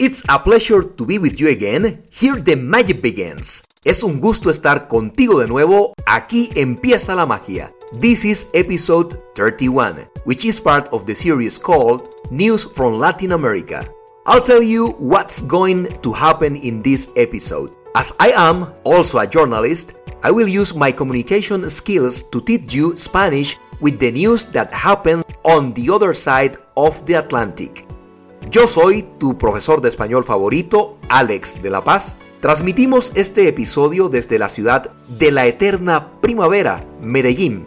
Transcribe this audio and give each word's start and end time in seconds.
It's 0.00 0.22
a 0.30 0.38
pleasure 0.38 0.82
to 0.82 1.04
be 1.04 1.18
with 1.18 1.38
you 1.38 1.48
again. 1.48 2.02
Here 2.10 2.36
the 2.36 2.56
magic 2.56 3.02
begins. 3.02 3.62
Es 3.84 4.02
un 4.02 4.18
gusto 4.18 4.48
estar 4.48 4.88
contigo 4.88 5.38
de 5.40 5.46
nuevo. 5.46 5.92
Aquí 6.06 6.48
empieza 6.54 7.14
la 7.14 7.26
magia. 7.26 7.70
This 8.00 8.24
is 8.24 8.48
episode 8.54 9.20
31, 9.34 10.08
which 10.24 10.46
is 10.46 10.58
part 10.58 10.88
of 10.92 11.04
the 11.04 11.14
series 11.14 11.58
called 11.58 12.08
News 12.30 12.64
from 12.64 12.98
Latin 12.98 13.32
America. 13.32 13.84
I'll 14.26 14.40
tell 14.40 14.62
you 14.62 14.92
what's 14.98 15.42
going 15.42 15.88
to 16.00 16.12
happen 16.14 16.56
in 16.56 16.80
this 16.80 17.10
episode. 17.14 17.76
As 17.94 18.14
I 18.18 18.32
am 18.34 18.72
also 18.84 19.18
a 19.18 19.26
journalist, 19.26 19.98
I 20.22 20.30
will 20.30 20.48
use 20.48 20.74
my 20.74 20.92
communication 20.92 21.68
skills 21.68 22.22
to 22.30 22.40
teach 22.40 22.72
you 22.72 22.96
Spanish 22.96 23.58
with 23.82 23.98
the 23.98 24.12
news 24.12 24.44
that 24.56 24.72
happens 24.72 25.24
on 25.44 25.74
the 25.74 25.90
other 25.90 26.14
side 26.14 26.56
of 26.74 27.04
the 27.04 27.20
Atlantic. 27.20 27.84
Yo 28.48 28.66
soy 28.66 29.04
tu 29.18 29.36
profesor 29.36 29.80
de 29.80 29.90
español 29.90 30.24
favorito, 30.24 30.96
Alex 31.08 31.62
de 31.62 31.70
la 31.70 31.84
Paz. 31.84 32.16
Transmitimos 32.40 33.12
este 33.14 33.46
episodio 33.46 34.08
desde 34.08 34.38
la 34.38 34.48
ciudad 34.48 34.90
de 35.08 35.30
la 35.30 35.46
eterna 35.46 36.12
primavera, 36.20 36.82
Medellín, 37.02 37.66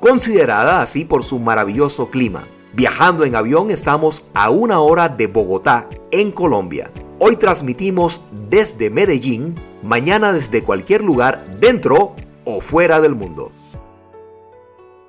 considerada 0.00 0.80
así 0.80 1.04
por 1.04 1.22
su 1.22 1.38
maravilloso 1.38 2.10
clima. 2.10 2.44
Viajando 2.72 3.24
en 3.24 3.36
avión 3.36 3.70
estamos 3.70 4.24
a 4.32 4.50
una 4.50 4.80
hora 4.80 5.08
de 5.08 5.26
Bogotá, 5.26 5.88
en 6.10 6.32
Colombia. 6.32 6.90
Hoy 7.20 7.36
transmitimos 7.36 8.22
desde 8.48 8.90
Medellín, 8.90 9.54
mañana 9.82 10.32
desde 10.32 10.64
cualquier 10.64 11.04
lugar 11.04 11.44
dentro 11.60 12.16
o 12.44 12.60
fuera 12.60 13.00
del 13.00 13.14
mundo. 13.14 13.52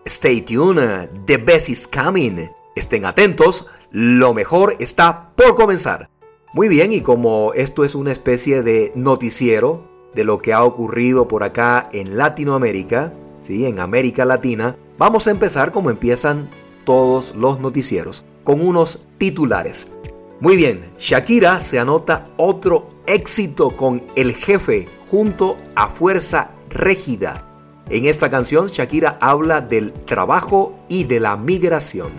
Stay 0.05 0.41
tuned, 0.41 1.09
the 1.26 1.38
best 1.38 1.70
is 1.70 1.88
coming. 1.88 2.49
Estén 2.76 3.05
atentos, 3.05 3.70
lo 3.95 4.34
mejor 4.34 4.76
está 4.80 5.30
por 5.38 5.55
comenzar. 5.55 6.09
Muy 6.54 6.67
bien, 6.67 6.91
y 6.91 6.99
como 6.99 7.54
esto 7.54 7.85
es 7.85 7.96
una 7.96 8.12
especie 8.12 8.62
de 8.62 8.91
noticiero 8.93 9.88
de 10.13 10.26
lo 10.26 10.40
que 10.40 10.51
ha 10.51 10.65
ocurrido 10.65 11.29
por 11.29 11.46
acá 11.46 11.88
en 11.93 12.18
Latinoamérica, 12.18 13.13
¿sí? 13.40 13.66
en 13.66 13.79
América 13.79 14.26
Latina, 14.26 14.76
vamos 14.98 15.27
a 15.27 15.32
empezar 15.32 15.71
como 15.71 15.91
empiezan 15.91 16.49
todos 16.84 17.35
los 17.35 17.62
noticieros, 17.62 18.26
con 18.43 18.60
unos 18.60 19.05
titulares. 19.18 19.93
Muy 20.41 20.57
bien, 20.57 20.91
Shakira 20.99 21.62
se 21.62 21.79
anota 21.79 22.27
otro 22.35 22.90
éxito 23.07 23.77
con 23.77 24.04
el 24.18 24.35
jefe 24.35 24.90
junto 25.10 25.55
a 25.73 25.88
Fuerza 25.88 26.49
Régida. 26.70 27.48
En 27.90 28.04
esta 28.07 28.29
canción 28.29 28.68
Shakira 28.68 29.18
habla 29.21 29.62
del 29.62 29.93
trabajo 29.93 30.77
y 30.90 31.05
de 31.05 31.21
la 31.21 31.38
migración. 31.38 32.12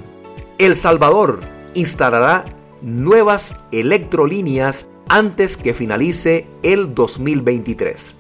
El 0.57 0.75
Salvador 0.75 1.41
instalará 1.77 2.45
nuevas 2.83 3.57
electrolíneas 3.73 4.89
antes 5.09 5.57
que 5.57 5.75
finalice 5.75 6.47
el 6.63 6.95
2023. 6.95 8.17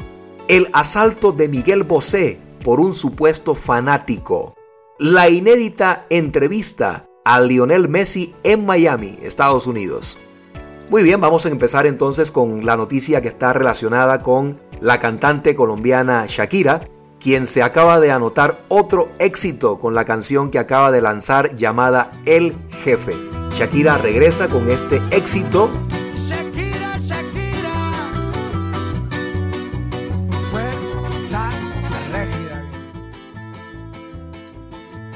El 0.48 0.68
asalto 0.72 1.32
de 1.32 1.48
Miguel 1.48 1.82
Bosé 1.82 2.38
por 2.64 2.80
un 2.80 2.94
supuesto 2.94 3.54
fanático. 3.54 4.54
La 4.98 5.28
inédita 5.28 6.06
entrevista 6.10 7.06
a 7.24 7.40
Lionel 7.40 7.88
Messi 7.88 8.34
en 8.44 8.64
Miami, 8.64 9.18
Estados 9.22 9.66
Unidos. 9.66 10.18
Muy 10.88 11.02
bien, 11.02 11.20
vamos 11.20 11.44
a 11.44 11.48
empezar 11.48 11.86
entonces 11.86 12.30
con 12.30 12.64
la 12.64 12.76
noticia 12.76 13.20
que 13.20 13.28
está 13.28 13.52
relacionada 13.52 14.22
con 14.22 14.60
la 14.80 15.00
cantante 15.00 15.56
colombiana 15.56 16.26
Shakira, 16.28 16.80
quien 17.18 17.48
se 17.48 17.64
acaba 17.64 17.98
de 17.98 18.12
anotar 18.12 18.60
otro 18.68 19.08
éxito 19.18 19.80
con 19.80 19.94
la 19.94 20.04
canción 20.04 20.50
que 20.50 20.60
acaba 20.60 20.92
de 20.92 21.00
lanzar 21.00 21.56
llamada 21.56 22.12
El 22.24 22.54
Jefe. 22.84 23.45
Shakira 23.56 23.96
regresa 23.96 24.48
con 24.48 24.70
este 24.70 25.00
éxito 25.10 25.70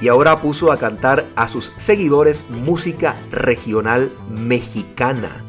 y 0.00 0.08
ahora 0.08 0.36
puso 0.36 0.72
a 0.72 0.78
cantar 0.78 1.26
a 1.36 1.48
sus 1.48 1.74
seguidores 1.76 2.48
música 2.48 3.14
regional 3.30 4.10
mexicana. 4.30 5.44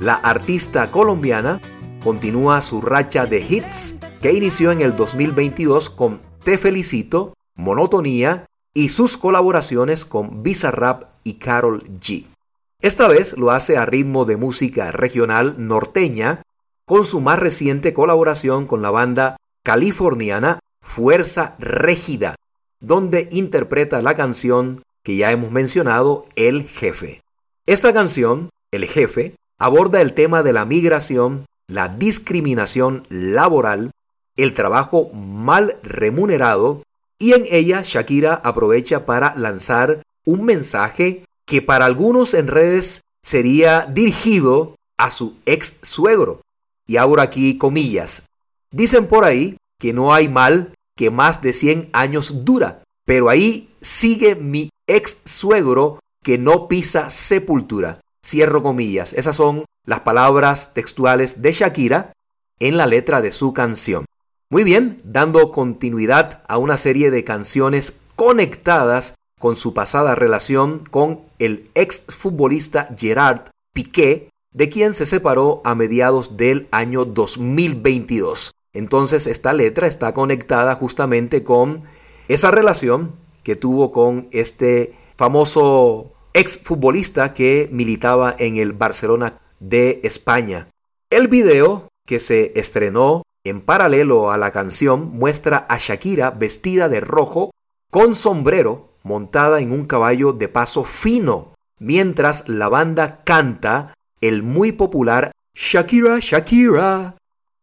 La 0.00 0.14
artista 0.14 0.92
colombiana 0.92 1.60
continúa 2.04 2.62
su 2.62 2.80
racha 2.80 3.26
de 3.26 3.40
hits 3.40 3.98
que 4.22 4.32
inició 4.32 4.70
en 4.70 4.82
el 4.82 4.94
2022 4.94 5.90
con 5.90 6.20
Te 6.44 6.58
Felicito, 6.58 7.34
Monotonía 7.56 8.46
y 8.72 8.90
sus 8.90 9.16
colaboraciones 9.16 10.04
con 10.04 10.44
Bizarrap 10.44 11.06
y 11.24 11.34
Carol 11.34 11.82
G. 11.98 12.35
Esta 12.80 13.08
vez 13.08 13.36
lo 13.36 13.50
hace 13.50 13.76
a 13.76 13.86
ritmo 13.86 14.24
de 14.24 14.36
música 14.36 14.92
regional 14.92 15.54
norteña 15.58 16.42
con 16.84 17.04
su 17.04 17.20
más 17.20 17.38
reciente 17.38 17.92
colaboración 17.92 18.66
con 18.66 18.82
la 18.82 18.90
banda 18.90 19.36
californiana 19.64 20.60
Fuerza 20.80 21.56
Régida, 21.58 22.36
donde 22.80 23.28
interpreta 23.32 24.00
la 24.02 24.14
canción 24.14 24.82
que 25.02 25.16
ya 25.16 25.32
hemos 25.32 25.50
mencionado, 25.50 26.24
El 26.36 26.64
Jefe. 26.64 27.22
Esta 27.66 27.92
canción, 27.92 28.50
El 28.70 28.86
Jefe, 28.86 29.34
aborda 29.58 30.00
el 30.00 30.12
tema 30.12 30.42
de 30.42 30.52
la 30.52 30.64
migración, 30.64 31.46
la 31.66 31.88
discriminación 31.88 33.06
laboral, 33.08 33.90
el 34.36 34.54
trabajo 34.54 35.10
mal 35.12 35.76
remunerado 35.82 36.82
y 37.18 37.32
en 37.32 37.46
ella 37.50 37.82
Shakira 37.82 38.34
aprovecha 38.34 39.06
para 39.06 39.34
lanzar 39.34 40.02
un 40.24 40.44
mensaje 40.44 41.24
que 41.46 41.62
para 41.62 41.86
algunos 41.86 42.34
en 42.34 42.48
redes 42.48 43.02
sería 43.22 43.86
dirigido 43.86 44.74
a 44.98 45.10
su 45.10 45.36
ex 45.46 45.78
suegro. 45.82 46.40
Y 46.86 46.96
ahora 46.96 47.24
aquí 47.24 47.58
comillas. 47.58 48.26
Dicen 48.70 49.06
por 49.06 49.24
ahí 49.24 49.56
que 49.78 49.92
no 49.92 50.12
hay 50.12 50.28
mal 50.28 50.74
que 50.96 51.10
más 51.10 51.42
de 51.42 51.52
100 51.52 51.90
años 51.92 52.44
dura. 52.44 52.82
Pero 53.04 53.28
ahí 53.28 53.74
sigue 53.80 54.34
mi 54.34 54.70
ex 54.86 55.20
suegro 55.24 56.00
que 56.22 56.38
no 56.38 56.68
pisa 56.68 57.10
sepultura. 57.10 58.00
Cierro 58.24 58.62
comillas. 58.62 59.12
Esas 59.12 59.36
son 59.36 59.64
las 59.84 60.00
palabras 60.00 60.74
textuales 60.74 61.42
de 61.42 61.52
Shakira 61.52 62.12
en 62.58 62.76
la 62.76 62.86
letra 62.86 63.20
de 63.20 63.30
su 63.30 63.52
canción. 63.52 64.04
Muy 64.50 64.64
bien, 64.64 65.00
dando 65.04 65.50
continuidad 65.50 66.42
a 66.48 66.58
una 66.58 66.76
serie 66.76 67.10
de 67.10 67.24
canciones 67.24 68.00
conectadas 68.16 69.14
con 69.38 69.56
su 69.56 69.74
pasada 69.74 70.14
relación 70.14 70.84
con 70.90 71.25
el 71.38 71.70
ex 71.74 72.04
futbolista 72.08 72.94
Gerard 72.96 73.50
Piqué, 73.72 74.30
de 74.52 74.68
quien 74.68 74.94
se 74.94 75.06
separó 75.06 75.60
a 75.64 75.74
mediados 75.74 76.36
del 76.36 76.66
año 76.70 77.04
2022. 77.04 78.52
Entonces 78.72 79.26
esta 79.26 79.52
letra 79.52 79.86
está 79.86 80.14
conectada 80.14 80.74
justamente 80.74 81.42
con 81.42 81.84
esa 82.28 82.50
relación 82.50 83.12
que 83.42 83.56
tuvo 83.56 83.92
con 83.92 84.28
este 84.32 84.94
famoso 85.16 86.12
exfutbolista 86.34 87.32
que 87.32 87.68
militaba 87.72 88.34
en 88.38 88.56
el 88.56 88.72
Barcelona 88.72 89.40
de 89.60 90.00
España. 90.04 90.68
El 91.10 91.28
video 91.28 91.88
que 92.06 92.20
se 92.20 92.52
estrenó 92.58 93.22
en 93.44 93.60
paralelo 93.60 94.30
a 94.30 94.36
la 94.36 94.52
canción 94.52 95.10
muestra 95.12 95.66
a 95.68 95.78
Shakira 95.78 96.30
vestida 96.30 96.88
de 96.88 97.00
rojo 97.00 97.52
con 97.90 98.14
sombrero 98.14 98.85
montada 99.06 99.60
en 99.60 99.72
un 99.72 99.86
caballo 99.86 100.32
de 100.32 100.48
paso 100.48 100.82
fino, 100.84 101.54
mientras 101.78 102.48
la 102.48 102.68
banda 102.68 103.22
canta 103.24 103.94
el 104.20 104.42
muy 104.42 104.72
popular 104.72 105.30
Shakira 105.54 106.18
Shakira 106.18 107.14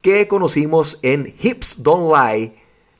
que 0.01 0.27
conocimos 0.27 0.99
en 1.01 1.35
Hips 1.41 1.83
Don't 1.83 2.13
Lie 2.15 2.53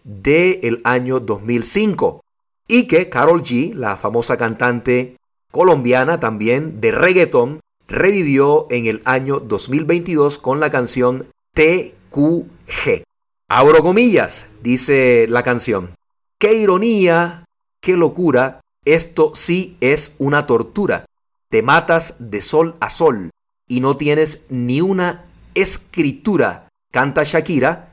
del 0.03 0.59
el 0.61 0.81
año 0.83 1.19
2005 1.19 2.21
y 2.67 2.87
que 2.87 3.09
Carol 3.09 3.43
G, 3.43 3.73
la 3.73 3.97
famosa 3.97 4.37
cantante 4.37 5.17
colombiana 5.51 6.19
también 6.19 6.81
de 6.81 6.91
reggaeton, 6.91 7.59
revivió 7.87 8.67
en 8.69 8.87
el 8.87 9.01
año 9.05 9.39
2022 9.39 10.37
con 10.37 10.59
la 10.59 10.69
canción 10.69 11.27
TQG. 11.53 13.03
Abro 13.49 13.83
comillas, 13.83 14.49
dice 14.61 15.27
la 15.29 15.43
canción. 15.43 15.91
Qué 16.39 16.53
ironía, 16.55 17.42
qué 17.83 17.97
locura, 17.97 18.61
esto 18.85 19.33
sí 19.35 19.77
es 19.81 20.15
una 20.17 20.47
tortura. 20.47 21.05
Te 21.49 21.61
matas 21.61 22.15
de 22.31 22.41
sol 22.41 22.75
a 22.79 22.89
sol 22.89 23.29
y 23.67 23.81
no 23.81 23.97
tienes 23.97 24.47
ni 24.49 24.79
una 24.81 25.25
escritura 25.53 26.69
canta 26.91 27.23
Shakira 27.23 27.91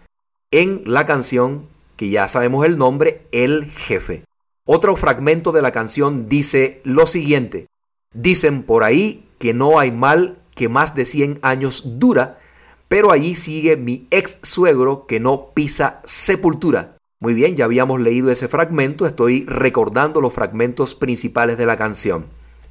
en 0.53 0.83
la 0.87 1.05
canción 1.05 1.67
que 1.97 2.09
ya 2.09 2.29
sabemos 2.29 2.65
el 2.65 2.79
nombre, 2.79 3.27
El 3.33 3.71
Jefe. 3.71 4.25
Otro 4.65 4.95
fragmento 4.95 5.51
de 5.51 5.61
la 5.61 5.73
canción 5.73 6.29
dice 6.29 6.81
lo 6.85 7.09
siguiente. 7.09 7.67
Dicen 8.15 8.63
por 8.63 8.85
ahí 8.85 9.29
que 9.39 9.55
no 9.55 9.81
hay 9.81 9.91
mal 9.91 10.39
que 10.55 10.69
más 10.69 10.95
de 10.95 11.05
100 11.05 11.41
años 11.43 11.99
dura, 11.99 12.39
pero 12.87 13.11
allí 13.11 13.35
sigue 13.35 13.77
mi 13.77 14.07
ex 14.11 14.39
suegro 14.43 15.07
que 15.07 15.19
no 15.19 15.51
pisa 15.53 16.01
sepultura. 16.05 16.97
Muy 17.23 17.35
bien, 17.35 17.55
ya 17.55 17.67
habíamos 17.67 18.01
leído 18.01 18.31
ese 18.31 18.49
fragmento, 18.49 19.05
estoy 19.05 19.45
recordando 19.45 20.23
los 20.23 20.33
fragmentos 20.33 20.95
principales 20.95 21.59
de 21.59 21.67
la 21.67 21.77
canción. 21.77 22.25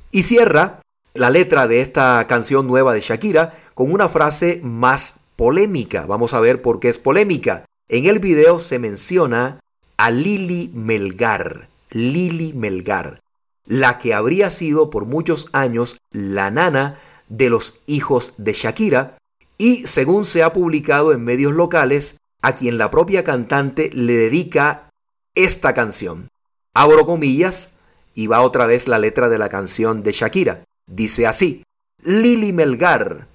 Y 0.09 0.23
cierra 0.23 0.81
la 1.13 1.29
letra 1.29 1.67
de 1.67 1.81
esta 1.81 2.25
canción 2.27 2.65
nueva 2.65 2.95
de 2.95 3.01
Shakira 3.01 3.53
con 3.75 3.91
una 3.91 4.09
frase 4.09 4.59
más 4.63 5.19
polémica. 5.35 6.07
Vamos 6.07 6.33
a 6.33 6.39
ver 6.39 6.63
por 6.63 6.79
qué 6.79 6.89
es 6.89 6.97
polémica. 6.97 7.65
En 7.89 8.07
el 8.07 8.17
video 8.17 8.59
se 8.59 8.79
menciona 8.79 9.59
a 9.97 10.09
Lili 10.09 10.71
Melgar. 10.73 11.67
Lili 11.91 12.53
Melgar, 12.53 13.19
la 13.67 13.99
que 13.99 14.15
habría 14.15 14.49
sido 14.49 14.89
por 14.89 15.05
muchos 15.05 15.49
años 15.51 15.97
la 16.11 16.49
nana 16.49 16.99
de 17.27 17.51
los 17.51 17.81
hijos 17.85 18.33
de 18.37 18.53
Shakira 18.53 19.15
y 19.59 19.85
según 19.85 20.25
se 20.25 20.41
ha 20.41 20.53
publicado 20.53 21.13
en 21.13 21.23
medios 21.23 21.53
locales, 21.53 22.17
a 22.41 22.55
quien 22.55 22.77
la 22.77 22.91
propia 22.91 23.23
cantante 23.23 23.89
le 23.93 24.15
dedica 24.15 24.89
esta 25.35 25.73
canción. 25.73 26.29
Abro 26.73 27.05
comillas 27.05 27.71
y 28.15 28.27
va 28.27 28.41
otra 28.41 28.65
vez 28.65 28.87
la 28.87 28.99
letra 28.99 29.29
de 29.29 29.37
la 29.37 29.49
canción 29.49 30.03
de 30.03 30.11
Shakira. 30.11 30.63
Dice 30.87 31.27
así, 31.27 31.63
Lili 32.03 32.53
Melgar, 32.53 33.27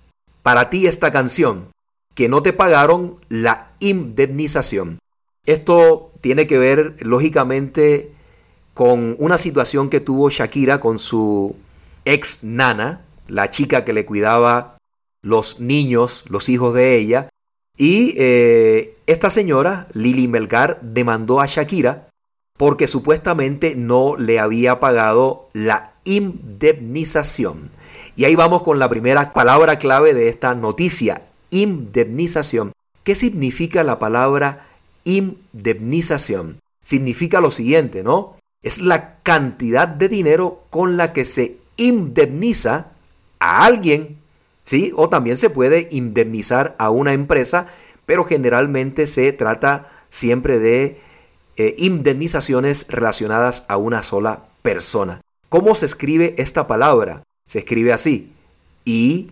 para 0.43 0.71
ti 0.71 0.87
esta 0.87 1.11
canción, 1.13 1.69
que 2.15 2.29
no 2.29 2.43
te 2.43 2.53
pagaron 2.53 3.17
la 3.29 3.73
indemnización. 3.81 4.99
Esto 5.47 6.13
tiene 6.21 6.47
que 6.47 6.59
ver, 6.59 6.97
lógicamente, 7.01 8.13
con 8.73 9.17
una 9.19 9.39
situación 9.39 9.91
que 9.91 10.01
tuvo 10.01 10.31
Shakira 10.31 10.81
con 10.81 10.99
su 10.99 11.57
ex 12.05 12.43
nana, 12.43 13.03
la 13.29 13.51
chica 13.51 13.85
que 13.85 13.93
le 13.93 14.05
cuidaba 14.07 14.79
los 15.23 15.61
niños, 15.61 16.25
los 16.29 16.49
hijos 16.49 16.75
de 16.75 16.97
ella. 16.97 17.29
Y 17.77 18.15
eh, 18.17 18.94
esta 19.07 19.31
señora, 19.31 19.87
Lili 19.93 20.29
Melgar, 20.29 20.81
demandó 20.81 21.41
a 21.41 21.47
Shakira 21.47 22.09
porque 22.57 22.87
supuestamente 22.87 23.75
no 23.75 24.17
le 24.17 24.39
había 24.39 24.81
pagado 24.81 25.49
la 25.53 25.95
indemnización. 26.05 27.71
Y 28.17 28.25
ahí 28.25 28.35
vamos 28.35 28.63
con 28.63 28.79
la 28.79 28.89
primera 28.89 29.33
palabra 29.33 29.79
clave 29.79 30.15
de 30.15 30.29
esta 30.29 30.55
noticia, 30.55 31.23
indemnización. 31.51 32.73
¿Qué 33.03 33.15
significa 33.15 33.83
la 33.83 33.99
palabra 33.99 34.69
indemnización? 35.05 36.61
Significa 36.83 37.41
lo 37.41 37.51
siguiente, 37.51 38.03
¿no? 38.03 38.37
Es 38.63 38.81
la 38.81 39.17
cantidad 39.23 39.89
de 39.89 40.09
dinero 40.09 40.63
con 40.71 40.97
la 40.97 41.13
que 41.13 41.25
se 41.25 41.57
indemniza 41.77 42.93
a 43.41 43.67
alguien, 43.67 44.19
¿sí? 44.63 44.93
O 44.97 45.09
también 45.09 45.37
se 45.37 45.51
puede 45.51 45.89
indemnizar 45.91 46.77
a 46.79 46.91
una 46.91 47.13
empresa, 47.13 47.67
pero 48.07 48.25
generalmente 48.25 49.07
se 49.07 49.33
trata 49.33 49.91
siempre 50.11 50.59
de 50.59 51.01
eh, 51.57 51.75
indemnizaciones 51.79 52.87
relacionadas 52.89 53.65
a 53.69 53.77
una 53.77 54.03
sola 54.03 54.45
persona. 54.63 55.21
¿Cómo 55.49 55.75
se 55.75 55.87
escribe 55.87 56.35
esta 56.39 56.67
palabra? 56.67 57.23
Se 57.47 57.61
escribe 57.61 57.93
así. 57.93 58.33
I, 58.85 59.31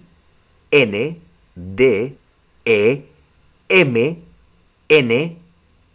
N, 0.70 1.18
D, 1.54 2.16
E, 2.64 3.04
M, 3.68 4.18
N, 4.88 5.38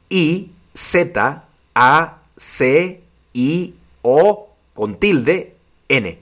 I, 0.10 0.52
Z, 0.74 1.44
A, 1.76 2.18
C, 2.36 3.02
I, 3.34 3.74
O, 4.02 4.50
con 4.74 4.96
tilde, 4.96 5.56
N. 5.88 6.20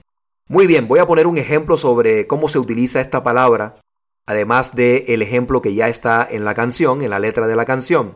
Muy 0.48 0.66
bien, 0.66 0.86
voy 0.86 1.00
a 1.00 1.06
poner 1.06 1.26
un 1.26 1.38
ejemplo 1.38 1.76
sobre 1.76 2.26
cómo 2.26 2.48
se 2.48 2.58
utiliza 2.58 3.00
esta 3.00 3.24
palabra, 3.24 3.76
además 4.26 4.74
del 4.74 5.04
el 5.06 5.22
ejemplo 5.22 5.62
que 5.62 5.74
ya 5.74 5.88
está 5.88 6.26
en 6.30 6.44
la 6.44 6.54
canción, 6.54 7.02
en 7.02 7.10
la 7.10 7.18
letra 7.18 7.46
de 7.46 7.56
la 7.56 7.64
canción. 7.64 8.14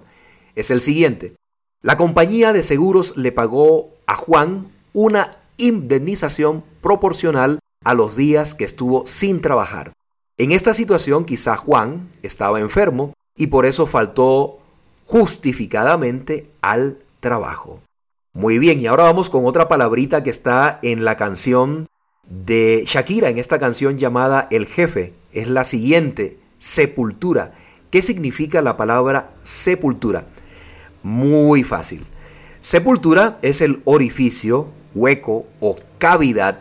Es 0.55 0.71
el 0.71 0.81
siguiente. 0.81 1.35
La 1.83 1.97
compañía 1.97 2.53
de 2.53 2.63
seguros 2.63 3.17
le 3.17 3.33
pagó 3.33 3.91
a 4.07 4.17
Juan 4.17 4.69
una 4.93 5.31
indemnización 5.57 6.63
proporcional 6.83 7.61
a 7.85 7.95
los 7.95 8.17
días 8.17 8.55
que 8.55 8.65
estuvo 8.65 9.07
sin 9.07 9.41
trabajar. 9.41 9.93
En 10.37 10.53
esta 10.53 10.75
situación 10.75 11.25
quizá 11.25 11.57
Juan 11.57 12.09
estaba 12.23 12.61
enfermo 12.61 13.15
y 13.37 13.47
por 13.47 13.67
eso 13.67 13.87
faltó 13.87 14.59
justificadamente 15.07 16.51
al 16.61 16.99
trabajo. 17.21 17.81
Muy 18.33 18.59
bien, 18.59 18.81
y 18.81 18.87
ahora 18.87 19.05
vamos 19.05 19.29
con 19.29 19.45
otra 19.47 19.69
palabrita 19.69 20.23
que 20.23 20.31
está 20.31 20.79
en 20.83 21.05
la 21.05 21.17
canción 21.17 21.89
de 22.29 22.85
Shakira 22.87 23.29
en 23.29 23.39
esta 23.39 23.59
canción 23.59 23.99
llamada 23.99 24.47
El 24.51 24.67
Jefe. 24.67 25.13
Es 25.33 25.49
la 25.49 25.65
siguiente, 25.65 26.39
sepultura. 26.59 27.53
¿Qué 27.91 28.03
significa 28.03 28.63
la 28.63 28.77
palabra 28.77 29.31
sepultura? 29.43 30.25
Muy 31.03 31.65
fácil. 31.65 32.07
Sepultura 32.61 33.39
es 33.43 33.61
el 33.61 33.81
orificio, 33.85 34.69
hueco 34.95 35.47
o 35.61 35.77
cavidad 35.99 36.61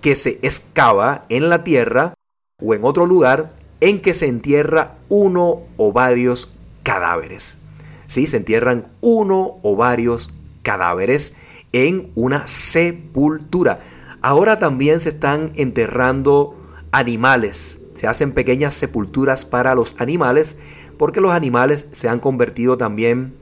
que 0.00 0.14
se 0.14 0.38
excava 0.42 1.24
en 1.28 1.48
la 1.48 1.64
tierra 1.64 2.14
o 2.62 2.74
en 2.74 2.84
otro 2.84 3.06
lugar 3.06 3.52
en 3.80 4.00
que 4.00 4.14
se 4.14 4.26
entierra 4.26 4.96
uno 5.08 5.62
o 5.76 5.92
varios 5.92 6.56
cadáveres. 6.82 7.58
¿Sí? 8.06 8.26
Se 8.26 8.36
entierran 8.36 8.88
uno 9.00 9.58
o 9.62 9.76
varios 9.76 10.32
cadáveres 10.62 11.36
en 11.72 12.10
una 12.14 12.46
sepultura. 12.46 13.80
Ahora 14.22 14.58
también 14.58 15.00
se 15.00 15.10
están 15.10 15.52
enterrando 15.56 16.56
animales. 16.92 17.82
Se 17.96 18.06
hacen 18.06 18.32
pequeñas 18.32 18.74
sepulturas 18.74 19.44
para 19.44 19.74
los 19.74 19.96
animales 19.98 20.58
porque 20.96 21.20
los 21.20 21.32
animales 21.32 21.88
se 21.92 22.08
han 22.08 22.20
convertido 22.20 22.78
también 22.78 23.34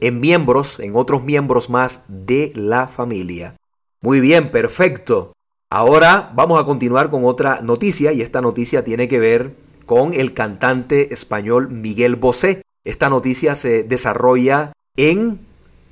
en 0.00 0.20
miembros, 0.20 0.80
en 0.80 0.96
otros 0.96 1.22
miembros 1.22 1.70
más 1.70 2.04
de 2.08 2.52
la 2.54 2.88
familia. 2.88 3.54
Muy 4.00 4.20
bien, 4.20 4.50
perfecto. 4.50 5.32
Ahora 5.70 6.32
vamos 6.34 6.60
a 6.60 6.64
continuar 6.64 7.10
con 7.10 7.24
otra 7.24 7.60
noticia 7.60 8.12
y 8.12 8.22
esta 8.22 8.40
noticia 8.40 8.84
tiene 8.84 9.08
que 9.08 9.18
ver 9.18 9.54
con 9.86 10.14
el 10.14 10.34
cantante 10.34 11.12
español 11.12 11.68
Miguel 11.70 12.16
Bosé. 12.16 12.62
Esta 12.84 13.08
noticia 13.08 13.54
se 13.54 13.82
desarrolla 13.82 14.72
en 14.96 15.40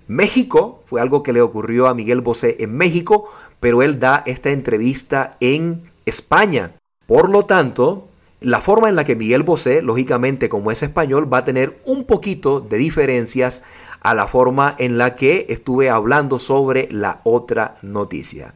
México, 0.08 0.82
fue 0.86 1.00
algo 1.00 1.22
que 1.22 1.32
le 1.32 1.42
ocurrió 1.42 1.88
a 1.88 1.94
Miguel 1.94 2.20
Bosé 2.20 2.56
en 2.60 2.76
México, 2.76 3.28
pero 3.60 3.82
él 3.82 3.98
da 3.98 4.22
esta 4.24 4.50
entrevista 4.50 5.36
en 5.40 5.82
España. 6.06 6.76
Por 7.06 7.30
lo 7.30 7.44
tanto, 7.44 8.08
la 8.40 8.60
forma 8.60 8.88
en 8.88 8.96
la 8.96 9.04
que 9.04 9.16
Miguel 9.16 9.42
Bosé, 9.42 9.80
lógicamente 9.82 10.48
como 10.48 10.70
es 10.70 10.82
español, 10.82 11.32
va 11.32 11.38
a 11.38 11.44
tener 11.44 11.80
un 11.84 12.04
poquito 12.04 12.60
de 12.60 12.76
diferencias 12.76 13.62
a 14.00 14.14
la 14.14 14.26
forma 14.26 14.74
en 14.78 14.98
la 14.98 15.16
que 15.16 15.46
estuve 15.48 15.90
hablando 15.90 16.38
sobre 16.38 16.88
la 16.90 17.20
otra 17.24 17.78
noticia. 17.82 18.54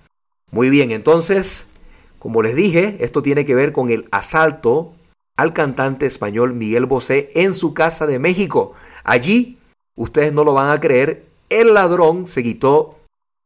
Muy 0.51 0.69
bien, 0.69 0.91
entonces, 0.91 1.71
como 2.19 2.43
les 2.43 2.55
dije, 2.55 2.97
esto 3.01 3.23
tiene 3.23 3.45
que 3.45 3.55
ver 3.55 3.73
con 3.73 3.91
el 3.91 4.07
asalto 4.11 4.93
al 5.37 5.53
cantante 5.53 6.07
español 6.07 6.53
Miguel 6.53 6.87
Bosé 6.87 7.31
en 7.35 7.55
su 7.55 7.73
casa 7.73 8.07
de 8.07 8.19
México. 8.19 8.75
Allí, 9.05 9.59
ustedes 9.97 10.33
no 10.33 10.45
lo 10.45 10.53
van 10.53 10.71
a 10.71 10.81
creer, 10.81 11.27
el 11.49 11.75
ladrón 11.75 12.27
se 12.27 12.43
quitó 12.43 12.97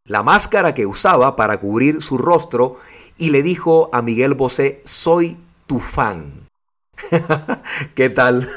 la 0.06 0.22
máscara 0.22 0.74
que 0.74 0.86
usaba 0.86 1.36
para 1.36 1.58
cubrir 1.58 2.02
su 2.02 2.18
rostro 2.18 2.76
y 3.16 3.30
le 3.30 3.42
dijo 3.42 3.90
a 3.92 4.02
Miguel 4.02 4.34
Bosé, 4.34 4.80
soy 4.84 5.36
tu 5.66 5.80
fan. 5.80 6.48
¿Qué 7.94 8.10
tal? 8.10 8.48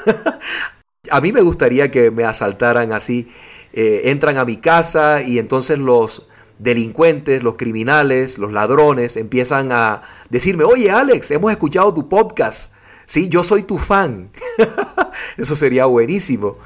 a 1.10 1.20
mí 1.20 1.32
me 1.32 1.40
gustaría 1.40 1.90
que 1.90 2.10
me 2.10 2.24
asaltaran 2.24 2.92
así. 2.92 3.30
Eh, 3.72 4.02
entran 4.10 4.38
a 4.38 4.44
mi 4.44 4.56
casa 4.56 5.22
y 5.22 5.38
entonces 5.38 5.78
los 5.78 6.26
delincuentes, 6.58 7.42
los 7.42 7.54
criminales, 7.54 8.38
los 8.38 8.52
ladrones 8.52 9.16
empiezan 9.16 9.70
a 9.72 10.02
decirme, 10.30 10.64
oye 10.64 10.90
Alex, 10.90 11.30
hemos 11.30 11.52
escuchado 11.52 11.92
tu 11.94 12.08
podcast. 12.08 12.74
Sí, 13.06 13.28
yo 13.28 13.44
soy 13.44 13.62
tu 13.62 13.78
fan. 13.78 14.30
Eso 15.36 15.56
sería 15.56 15.86
buenísimo. 15.86 16.56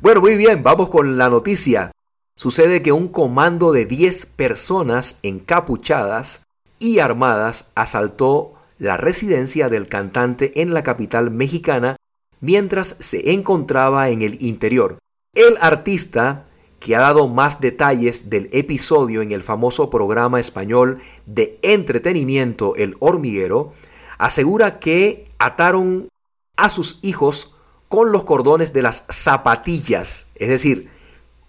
Bueno, 0.00 0.20
muy 0.20 0.36
bien, 0.36 0.62
vamos 0.62 0.88
con 0.88 1.18
la 1.18 1.28
noticia. 1.28 1.90
Sucede 2.34 2.82
que 2.82 2.92
un 2.92 3.08
comando 3.08 3.72
de 3.72 3.84
10 3.84 4.26
personas 4.26 5.18
encapuchadas 5.22 6.42
y 6.82 6.98
armadas 6.98 7.70
asaltó 7.74 8.54
la 8.78 8.96
residencia 8.96 9.68
del 9.68 9.86
cantante 9.86 10.60
en 10.60 10.74
la 10.74 10.82
capital 10.82 11.30
mexicana 11.30 11.96
mientras 12.40 12.96
se 12.98 13.32
encontraba 13.32 14.10
en 14.10 14.22
el 14.22 14.42
interior. 14.42 14.98
El 15.34 15.56
artista, 15.60 16.46
que 16.80 16.96
ha 16.96 17.00
dado 17.00 17.28
más 17.28 17.60
detalles 17.60 18.28
del 18.28 18.48
episodio 18.52 19.22
en 19.22 19.30
el 19.30 19.44
famoso 19.44 19.88
programa 19.88 20.40
español 20.40 21.00
de 21.26 21.60
entretenimiento 21.62 22.74
El 22.74 22.96
Hormiguero, 22.98 23.72
asegura 24.18 24.80
que 24.80 25.30
ataron 25.38 26.08
a 26.56 26.68
sus 26.68 26.98
hijos 27.02 27.54
con 27.86 28.10
los 28.10 28.24
cordones 28.24 28.72
de 28.72 28.82
las 28.82 29.06
zapatillas, 29.08 30.32
es 30.34 30.48
decir, 30.48 30.90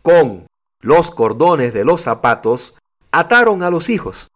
con 0.03 0.45
los 0.81 1.09
cordones 1.09 1.73
de 1.73 1.85
los 1.85 2.01
zapatos, 2.01 2.77
ataron 3.11 3.63
a 3.63 3.71
los 3.71 3.89
hijos, 3.89 4.27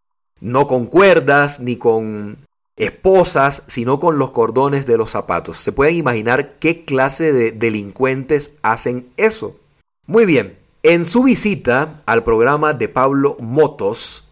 no 0.42 0.68
con 0.68 0.86
cuerdas 0.86 1.60
ni 1.60 1.76
con 1.78 2.38
esposas, 2.78 3.64
sino 3.68 4.00
con 4.00 4.20
los 4.20 4.32
cordones 4.32 4.86
de 4.86 4.98
los 4.98 5.12
zapatos. 5.12 5.58
¿Se 5.58 5.72
pueden 5.72 5.96
imaginar 5.96 6.56
qué 6.60 6.86
clase 6.86 7.34
de 7.34 7.52
delincuentes 7.52 8.56
hacen 8.62 9.08
eso? 9.18 9.60
Muy 10.06 10.26
bien, 10.26 10.58
en 10.84 11.04
su 11.04 11.24
visita 11.24 12.02
al 12.06 12.24
programa 12.24 12.74
de 12.74 12.88
Pablo 12.88 13.36
Motos, 13.40 14.24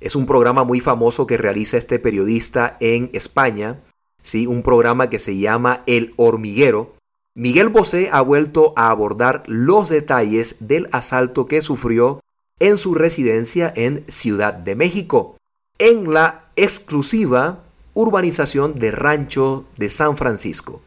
Es 0.00 0.14
un 0.16 0.26
programa 0.26 0.64
muy 0.64 0.80
famoso 0.80 1.26
que 1.26 1.38
realiza 1.38 1.78
este 1.78 1.98
periodista 1.98 2.76
en 2.80 3.08
España, 3.14 3.80
¿sí? 4.22 4.46
un 4.46 4.62
programa 4.62 5.08
que 5.08 5.18
se 5.18 5.38
llama 5.38 5.80
El 5.86 6.12
Hormiguero. 6.16 6.92
Miguel 7.34 7.70
Bosé 7.70 8.10
ha 8.12 8.20
vuelto 8.20 8.74
a 8.76 8.90
abordar 8.90 9.44
los 9.46 9.88
detalles 9.88 10.56
del 10.60 10.88
asalto 10.92 11.46
que 11.46 11.62
sufrió 11.62 12.20
en 12.58 12.76
su 12.76 12.94
residencia 12.94 13.72
en 13.74 14.04
Ciudad 14.08 14.52
de 14.52 14.74
México, 14.74 15.38
en 15.78 16.12
la 16.12 16.46
exclusiva 16.56 17.64
urbanización 17.94 18.78
de 18.78 18.90
Rancho 18.90 19.64
de 19.76 19.88
San 19.88 20.16
Francisco. 20.16 20.80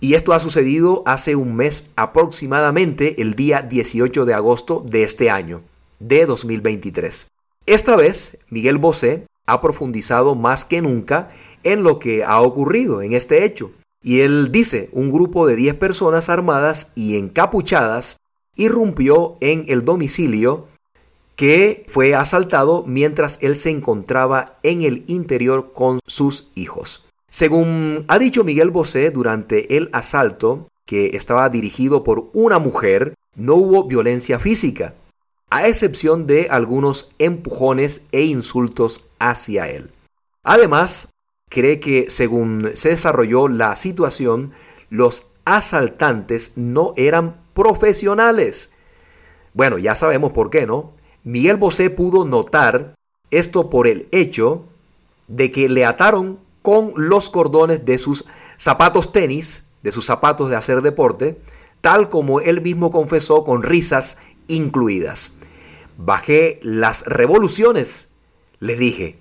Y 0.00 0.14
esto 0.14 0.32
ha 0.32 0.40
sucedido 0.40 1.02
hace 1.06 1.36
un 1.36 1.54
mes 1.54 1.90
aproximadamente, 1.96 3.20
el 3.20 3.34
día 3.34 3.62
18 3.62 4.24
de 4.24 4.34
agosto 4.34 4.82
de 4.86 5.02
este 5.02 5.30
año, 5.30 5.62
de 5.98 6.26
2023. 6.26 7.28
Esta 7.66 7.96
vez, 7.96 8.38
Miguel 8.48 8.78
Bosé 8.78 9.26
ha 9.46 9.60
profundizado 9.60 10.34
más 10.34 10.64
que 10.64 10.80
nunca 10.80 11.28
en 11.64 11.82
lo 11.82 11.98
que 11.98 12.24
ha 12.24 12.40
ocurrido 12.40 13.02
en 13.02 13.12
este 13.12 13.44
hecho. 13.44 13.72
Y 14.02 14.20
él 14.20 14.50
dice, 14.50 14.88
un 14.92 15.12
grupo 15.12 15.46
de 15.46 15.56
10 15.56 15.74
personas 15.74 16.30
armadas 16.30 16.92
y 16.94 17.18
encapuchadas 17.18 18.16
irrumpió 18.56 19.34
en 19.40 19.64
el 19.68 19.84
domicilio 19.84 20.66
que 21.40 21.86
fue 21.88 22.14
asaltado 22.14 22.84
mientras 22.86 23.38
él 23.40 23.56
se 23.56 23.70
encontraba 23.70 24.58
en 24.62 24.82
el 24.82 25.04
interior 25.06 25.72
con 25.72 25.98
sus 26.06 26.52
hijos. 26.54 27.08
Según 27.30 28.04
ha 28.08 28.18
dicho 28.18 28.44
Miguel 28.44 28.68
Bosé 28.68 29.10
durante 29.10 29.78
el 29.78 29.88
asalto, 29.94 30.68
que 30.84 31.16
estaba 31.16 31.48
dirigido 31.48 32.04
por 32.04 32.28
una 32.34 32.58
mujer, 32.58 33.14
no 33.36 33.54
hubo 33.54 33.84
violencia 33.84 34.38
física, 34.38 34.92
a 35.48 35.66
excepción 35.66 36.26
de 36.26 36.48
algunos 36.50 37.14
empujones 37.18 38.06
e 38.12 38.20
insultos 38.24 39.06
hacia 39.18 39.66
él. 39.66 39.92
Además, 40.42 41.08
cree 41.48 41.80
que 41.80 42.10
según 42.10 42.72
se 42.74 42.90
desarrolló 42.90 43.48
la 43.48 43.76
situación, 43.76 44.52
los 44.90 45.28
asaltantes 45.46 46.58
no 46.58 46.92
eran 46.98 47.36
profesionales. 47.54 48.74
Bueno, 49.54 49.78
ya 49.78 49.94
sabemos 49.94 50.32
por 50.32 50.50
qué, 50.50 50.66
¿no? 50.66 50.99
Miguel 51.24 51.56
Bosé 51.56 51.90
pudo 51.90 52.24
notar 52.24 52.94
esto 53.30 53.70
por 53.70 53.86
el 53.86 54.08
hecho 54.10 54.64
de 55.28 55.52
que 55.52 55.68
le 55.68 55.84
ataron 55.84 56.38
con 56.62 56.92
los 56.96 57.30
cordones 57.30 57.84
de 57.84 57.98
sus 57.98 58.24
zapatos 58.56 59.12
tenis, 59.12 59.66
de 59.82 59.92
sus 59.92 60.06
zapatos 60.06 60.50
de 60.50 60.56
hacer 60.56 60.82
deporte, 60.82 61.40
tal 61.80 62.08
como 62.08 62.40
él 62.40 62.60
mismo 62.60 62.90
confesó 62.90 63.44
con 63.44 63.62
risas 63.62 64.18
incluidas. 64.48 65.32
Bajé 65.96 66.58
las 66.62 67.04
revoluciones, 67.06 68.08
les 68.58 68.78
dije, 68.78 69.16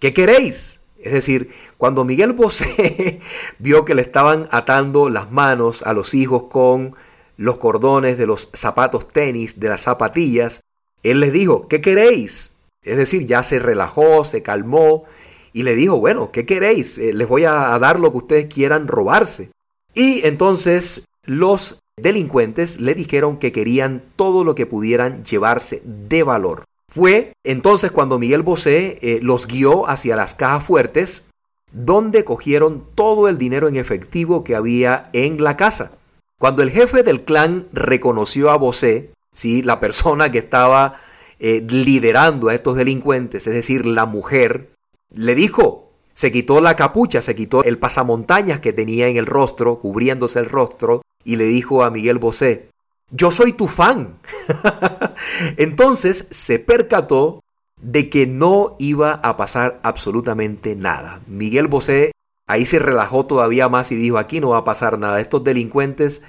¿qué 0.00 0.12
queréis? 0.12 0.80
Es 0.98 1.12
decir, 1.12 1.54
cuando 1.76 2.04
Miguel 2.04 2.32
Bosé 2.32 3.20
vio 3.58 3.84
que 3.84 3.94
le 3.94 4.02
estaban 4.02 4.48
atando 4.50 5.08
las 5.10 5.30
manos 5.30 5.82
a 5.82 5.92
los 5.92 6.14
hijos 6.14 6.44
con 6.50 6.96
los 7.36 7.58
cordones 7.58 8.18
de 8.18 8.26
los 8.26 8.50
zapatos 8.52 9.08
tenis, 9.08 9.60
de 9.60 9.68
las 9.68 9.82
zapatillas, 9.82 10.60
él 11.02 11.20
les 11.20 11.32
dijo, 11.32 11.68
¿qué 11.68 11.80
queréis? 11.80 12.56
Es 12.82 12.96
decir, 12.96 13.26
ya 13.26 13.42
se 13.42 13.58
relajó, 13.58 14.24
se 14.24 14.42
calmó 14.42 15.04
y 15.52 15.62
le 15.62 15.74
dijo, 15.74 15.98
bueno, 15.98 16.30
¿qué 16.30 16.46
queréis? 16.46 16.98
Eh, 16.98 17.12
les 17.12 17.28
voy 17.28 17.44
a 17.44 17.78
dar 17.78 17.98
lo 18.00 18.10
que 18.12 18.18
ustedes 18.18 18.46
quieran 18.46 18.88
robarse. 18.88 19.50
Y 19.94 20.26
entonces 20.26 21.04
los 21.24 21.80
delincuentes 21.96 22.80
le 22.80 22.94
dijeron 22.94 23.38
que 23.38 23.52
querían 23.52 24.02
todo 24.16 24.44
lo 24.44 24.54
que 24.54 24.66
pudieran 24.66 25.24
llevarse 25.24 25.82
de 25.84 26.22
valor. 26.22 26.64
Fue 26.88 27.32
entonces 27.44 27.90
cuando 27.90 28.18
Miguel 28.18 28.42
Bosé 28.42 28.98
eh, 29.02 29.18
los 29.22 29.46
guió 29.46 29.88
hacia 29.88 30.16
las 30.16 30.34
cajas 30.34 30.64
fuertes, 30.64 31.28
donde 31.70 32.24
cogieron 32.24 32.84
todo 32.94 33.28
el 33.28 33.36
dinero 33.36 33.68
en 33.68 33.76
efectivo 33.76 34.42
que 34.42 34.56
había 34.56 35.10
en 35.12 35.42
la 35.42 35.56
casa. 35.56 35.98
Cuando 36.38 36.62
el 36.62 36.70
jefe 36.70 37.02
del 37.02 37.24
clan 37.24 37.66
reconoció 37.72 38.50
a 38.50 38.56
Bosé, 38.56 39.10
¿sí? 39.38 39.62
la 39.62 39.78
persona 39.78 40.32
que 40.32 40.38
estaba 40.38 41.00
eh, 41.38 41.64
liderando 41.68 42.48
a 42.48 42.54
estos 42.54 42.76
delincuentes, 42.76 43.46
es 43.46 43.54
decir, 43.54 43.86
la 43.86 44.04
mujer, 44.04 44.70
le 45.12 45.36
dijo, 45.36 45.92
se 46.12 46.32
quitó 46.32 46.60
la 46.60 46.74
capucha, 46.74 47.22
se 47.22 47.36
quitó 47.36 47.62
el 47.62 47.78
pasamontañas 47.78 48.58
que 48.58 48.72
tenía 48.72 49.06
en 49.06 49.16
el 49.16 49.26
rostro, 49.26 49.78
cubriéndose 49.78 50.40
el 50.40 50.46
rostro, 50.46 51.02
y 51.22 51.36
le 51.36 51.44
dijo 51.44 51.84
a 51.84 51.90
Miguel 51.90 52.18
Bosé, 52.18 52.70
yo 53.12 53.30
soy 53.30 53.52
tu 53.52 53.68
fan. 53.68 54.18
Entonces 55.56 56.26
se 56.32 56.58
percató 56.58 57.44
de 57.80 58.10
que 58.10 58.26
no 58.26 58.74
iba 58.80 59.12
a 59.12 59.36
pasar 59.36 59.78
absolutamente 59.84 60.74
nada. 60.74 61.20
Miguel 61.28 61.68
Bosé 61.68 62.10
ahí 62.48 62.66
se 62.66 62.80
relajó 62.80 63.24
todavía 63.24 63.68
más 63.68 63.92
y 63.92 63.94
dijo, 63.94 64.18
aquí 64.18 64.40
no 64.40 64.48
va 64.48 64.58
a 64.58 64.64
pasar 64.64 64.98
nada. 64.98 65.20
Estos 65.20 65.44
delincuentes 65.44 66.22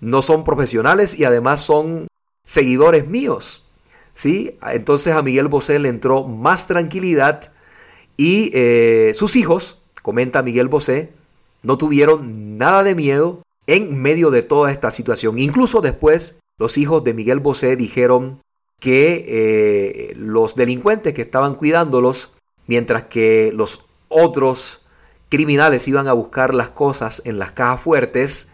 no 0.00 0.22
son 0.22 0.44
profesionales 0.44 1.18
y 1.18 1.24
además 1.24 1.60
son 1.62 2.06
seguidores 2.44 3.06
míos. 3.06 3.64
¿sí? 4.14 4.58
Entonces 4.62 5.14
a 5.14 5.22
Miguel 5.22 5.48
Bosé 5.48 5.78
le 5.78 5.88
entró 5.88 6.24
más 6.24 6.66
tranquilidad 6.66 7.52
y 8.16 8.50
eh, 8.54 9.12
sus 9.14 9.36
hijos, 9.36 9.80
comenta 10.02 10.42
Miguel 10.42 10.68
Bosé, 10.68 11.10
no 11.62 11.78
tuvieron 11.78 12.58
nada 12.58 12.82
de 12.82 12.94
miedo 12.94 13.42
en 13.66 14.00
medio 14.00 14.30
de 14.30 14.42
toda 14.42 14.70
esta 14.70 14.90
situación. 14.90 15.38
Incluso 15.38 15.80
después 15.80 16.40
los 16.58 16.76
hijos 16.78 17.04
de 17.04 17.14
Miguel 17.14 17.40
Bosé 17.40 17.76
dijeron 17.76 18.40
que 18.80 19.24
eh, 19.28 20.14
los 20.16 20.56
delincuentes 20.56 21.14
que 21.14 21.22
estaban 21.22 21.54
cuidándolos, 21.54 22.32
mientras 22.66 23.04
que 23.04 23.52
los 23.54 23.84
otros 24.08 24.84
criminales 25.28 25.88
iban 25.88 26.08
a 26.08 26.12
buscar 26.12 26.52
las 26.52 26.70
cosas 26.70 27.22
en 27.24 27.38
las 27.38 27.52
cajas 27.52 27.80
fuertes, 27.80 28.51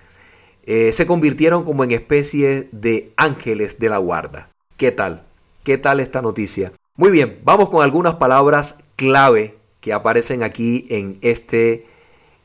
eh, 0.71 0.93
se 0.93 1.07
convirtieron 1.07 1.65
como 1.65 1.83
en 1.83 1.93
especie 1.93 2.69
de 2.73 3.11
ángeles 3.17 3.79
de 3.79 3.89
la 3.89 3.97
guarda. 3.97 4.51
¿Qué 4.77 4.93
tal? 4.93 5.23
¿Qué 5.65 5.79
tal 5.79 5.99
esta 5.99 6.21
noticia? 6.21 6.73
Muy 6.95 7.11
bien, 7.11 7.39
vamos 7.43 7.71
con 7.71 7.83
algunas 7.83 8.17
palabras 8.17 8.79
clave 8.95 9.55
que 9.81 9.95
aparecen 9.95 10.43
aquí 10.43 10.85
en 10.91 11.17
este 11.23 11.87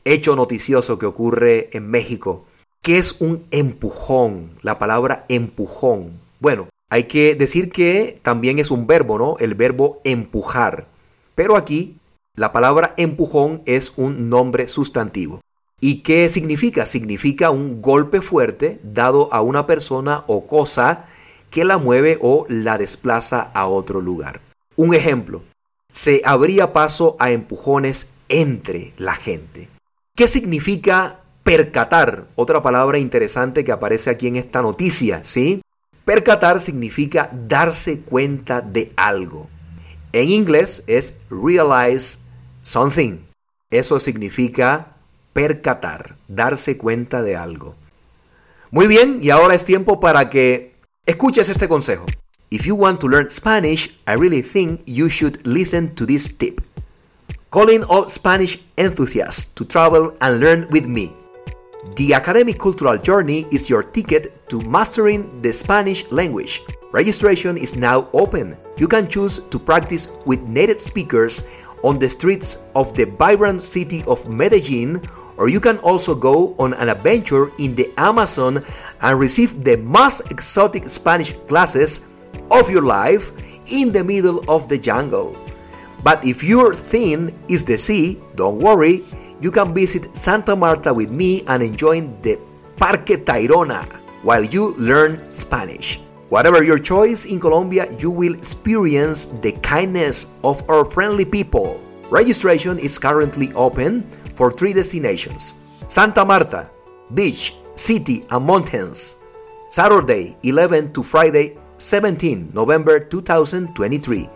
hecho 0.05 0.37
noticioso 0.37 0.97
que 0.97 1.05
ocurre 1.05 1.69
en 1.73 1.89
México. 1.89 2.45
¿Qué 2.81 2.97
es 2.97 3.19
un 3.19 3.43
empujón? 3.51 4.51
La 4.61 4.79
palabra 4.79 5.25
empujón. 5.27 6.21
Bueno, 6.39 6.69
hay 6.89 7.03
que 7.03 7.35
decir 7.35 7.69
que 7.69 8.17
también 8.21 8.57
es 8.57 8.71
un 8.71 8.87
verbo, 8.87 9.17
¿no? 9.17 9.35
El 9.39 9.53
verbo 9.53 9.99
empujar. 10.05 10.87
Pero 11.35 11.57
aquí 11.57 11.97
la 12.35 12.53
palabra 12.53 12.93
empujón 12.95 13.63
es 13.65 13.91
un 13.97 14.29
nombre 14.29 14.69
sustantivo. 14.69 15.41
¿Y 15.85 15.95
qué 15.95 16.29
significa? 16.29 16.85
Significa 16.85 17.49
un 17.49 17.81
golpe 17.81 18.21
fuerte 18.21 18.79
dado 18.83 19.27
a 19.33 19.41
una 19.41 19.67
persona 19.67 20.23
o 20.27 20.47
cosa 20.47 21.07
que 21.49 21.65
la 21.65 21.77
mueve 21.77 22.17
o 22.21 22.45
la 22.47 22.77
desplaza 22.77 23.51
a 23.53 23.67
otro 23.67 23.99
lugar. 23.99 24.39
Un 24.77 24.95
ejemplo, 24.95 25.41
se 25.91 26.21
abría 26.23 26.71
paso 26.71 27.17
a 27.19 27.31
empujones 27.31 28.13
entre 28.29 28.93
la 28.97 29.13
gente. 29.13 29.67
¿Qué 30.15 30.27
significa 30.27 31.19
percatar? 31.43 32.27
Otra 32.35 32.61
palabra 32.61 32.97
interesante 32.97 33.65
que 33.65 33.73
aparece 33.73 34.09
aquí 34.09 34.27
en 34.27 34.37
esta 34.37 34.61
noticia, 34.61 35.25
¿sí? 35.25 35.61
Percatar 36.05 36.61
significa 36.61 37.29
darse 37.33 38.03
cuenta 38.03 38.61
de 38.61 38.93
algo. 38.95 39.49
En 40.13 40.29
inglés 40.29 40.85
es 40.87 41.19
realize 41.29 42.19
something. 42.61 43.17
Eso 43.69 43.99
significa 43.99 44.92
percatar, 45.33 46.15
darse 46.27 46.77
cuenta 46.77 47.21
de 47.21 47.35
algo. 47.35 47.75
Muy 48.71 48.87
bien, 48.87 49.19
y 49.21 49.29
ahora 49.29 49.55
es 49.55 49.65
tiempo 49.65 49.99
para 49.99 50.29
que 50.29 50.73
escuches 51.05 51.49
este 51.49 51.67
consejo. 51.67 52.05
If 52.49 52.65
you 52.65 52.75
want 52.75 52.99
to 53.01 53.07
learn 53.07 53.29
Spanish, 53.29 53.99
I 54.07 54.15
really 54.15 54.43
think 54.43 54.81
you 54.85 55.09
should 55.09 55.45
listen 55.45 55.95
to 55.95 56.05
this 56.05 56.37
tip. 56.37 56.61
Calling 57.49 57.83
all 57.83 58.07
Spanish 58.07 58.63
enthusiasts 58.77 59.53
to 59.55 59.65
travel 59.65 60.13
and 60.21 60.39
learn 60.39 60.67
with 60.71 60.85
me. 60.85 61.13
The 61.95 62.13
Academic 62.13 62.57
Cultural 62.57 62.97
Journey 62.97 63.45
is 63.51 63.69
your 63.69 63.83
ticket 63.83 64.47
to 64.49 64.61
mastering 64.61 65.41
the 65.41 65.51
Spanish 65.51 66.09
language. 66.11 66.61
Registration 66.91 67.57
is 67.57 67.75
now 67.75 68.07
open. 68.13 68.55
You 68.77 68.87
can 68.87 69.07
choose 69.07 69.39
to 69.49 69.59
practice 69.59 70.09
with 70.25 70.41
native 70.41 70.81
speakers 70.81 71.47
on 71.83 71.99
the 71.99 72.09
streets 72.09 72.63
of 72.75 72.93
the 72.95 73.05
vibrant 73.05 73.61
city 73.63 74.03
of 74.07 74.27
Medellin 74.31 75.01
or 75.37 75.49
you 75.49 75.59
can 75.59 75.77
also 75.79 76.13
go 76.13 76.55
on 76.59 76.73
an 76.75 76.89
adventure 76.89 77.51
in 77.57 77.75
the 77.75 77.91
Amazon 77.97 78.63
and 79.01 79.19
receive 79.19 79.63
the 79.63 79.77
most 79.77 80.29
exotic 80.31 80.87
Spanish 80.87 81.33
classes 81.47 82.07
of 82.51 82.69
your 82.69 82.83
life 82.83 83.31
in 83.67 83.91
the 83.91 84.03
middle 84.03 84.43
of 84.49 84.67
the 84.67 84.77
jungle. 84.77 85.35
But 86.03 86.23
if 86.25 86.43
your 86.43 86.75
theme 86.75 87.33
is 87.47 87.63
the 87.63 87.77
sea, 87.77 88.19
don't 88.35 88.59
worry, 88.59 89.03
you 89.39 89.51
can 89.51 89.73
visit 89.73 90.15
Santa 90.15 90.55
Marta 90.55 90.93
with 90.93 91.11
me 91.11 91.43
and 91.47 91.63
enjoy 91.63 92.01
the 92.21 92.39
Parque 92.75 93.23
Tayrona 93.23 93.83
while 94.23 94.43
you 94.43 94.75
learn 94.75 95.19
Spanish. 95.31 95.99
Whatever 96.29 96.63
your 96.63 96.79
choice 96.79 97.25
in 97.25 97.39
Colombia, 97.39 97.91
you 97.99 98.09
will 98.09 98.33
experience 98.33 99.25
the 99.25 99.51
kindness 99.61 100.33
of 100.43 100.67
our 100.69 100.83
friendly 100.83 101.25
people. 101.25 101.79
Registration 102.09 102.79
is 102.79 102.97
currently 102.97 103.53
open 103.53 104.07
for 104.35 104.51
three 104.51 104.73
destinations 104.73 105.55
Santa 105.87 106.25
Marta, 106.25 106.69
Beach, 107.13 107.55
City, 107.75 108.25
and 108.29 108.45
Mountains. 108.45 109.21
Saturday 109.69 110.37
11 110.43 110.93
to 110.93 111.01
Friday 111.01 111.57
17 111.77 112.51
November 112.53 112.99
2023. 112.99 114.29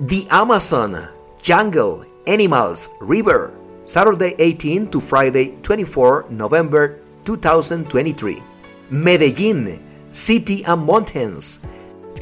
The 0.00 0.26
Amazon, 0.30 1.08
Jungle, 1.42 2.04
Animals, 2.26 2.88
River. 3.00 3.54
Saturday 3.84 4.34
18 4.38 4.90
to 4.90 5.00
Friday 5.00 5.56
24 5.62 6.26
November 6.28 7.00
2023. 7.24 8.42
Medellin, 8.90 9.80
City 10.12 10.64
and 10.64 10.84
Mountains. 10.84 11.64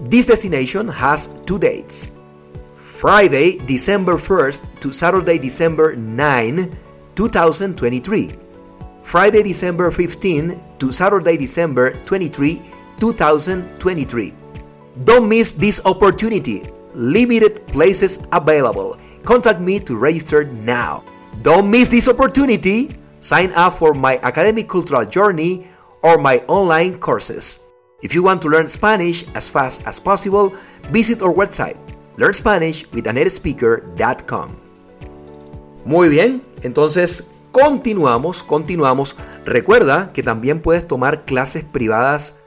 This 0.03 0.27
destination 0.27 0.89
has 0.89 1.29
two 1.47 1.59
dates. 1.59 2.13
Friday, 2.77 3.59
December 3.67 4.15
1st 4.15 4.81
to 4.81 4.93
Saturday, 4.93 5.39
December 5.39 5.97
9, 5.97 6.86
2023. 7.16 8.30
Friday, 9.02 9.42
December 9.42 9.90
15 9.90 10.61
to 10.78 10.92
Saturday, 10.92 11.37
December 11.37 11.94
23, 12.04 12.62
2023. 12.99 14.35
Don't 15.04 15.28
miss 15.28 15.52
this 15.52 15.80
opportunity. 15.85 16.64
Limited 16.94 17.66
places 17.66 18.25
available. 18.32 18.96
Contact 19.25 19.61
me 19.61 19.78
to 19.80 19.96
register 19.96 20.44
now. 20.44 21.02
Don't 21.42 21.68
miss 21.70 21.88
this 21.88 22.08
opportunity. 22.08 22.90
Sign 23.20 23.52
up 23.52 23.75
for 23.75 23.94
my 23.94 24.18
academic 24.23 24.68
cultural 24.68 25.04
journey 25.04 25.68
or 26.02 26.18
my 26.18 26.38
online 26.46 26.99
courses. 26.99 27.61
If 28.02 28.14
you 28.14 28.23
want 28.23 28.42
to 28.42 28.49
learn 28.49 28.68
Spanish 28.68 29.25
as 29.35 29.49
fast 29.49 29.87
as 29.87 29.99
possible, 29.99 30.54
visit 30.92 31.23
our 31.23 31.32
website 31.32 31.78
learnspanishwithanetespeaker.com. 32.16 34.65
Muy 35.87 36.09
bien, 36.09 36.43
entonces 36.62 37.31
continuamos, 37.52 38.43
continuamos. 38.43 39.16
Recuerda 39.45 40.11
que 40.12 40.25
también 40.25 40.61
puedes 40.61 40.88
tomar 40.88 41.25
clases 41.25 41.62
privadas 41.62 42.38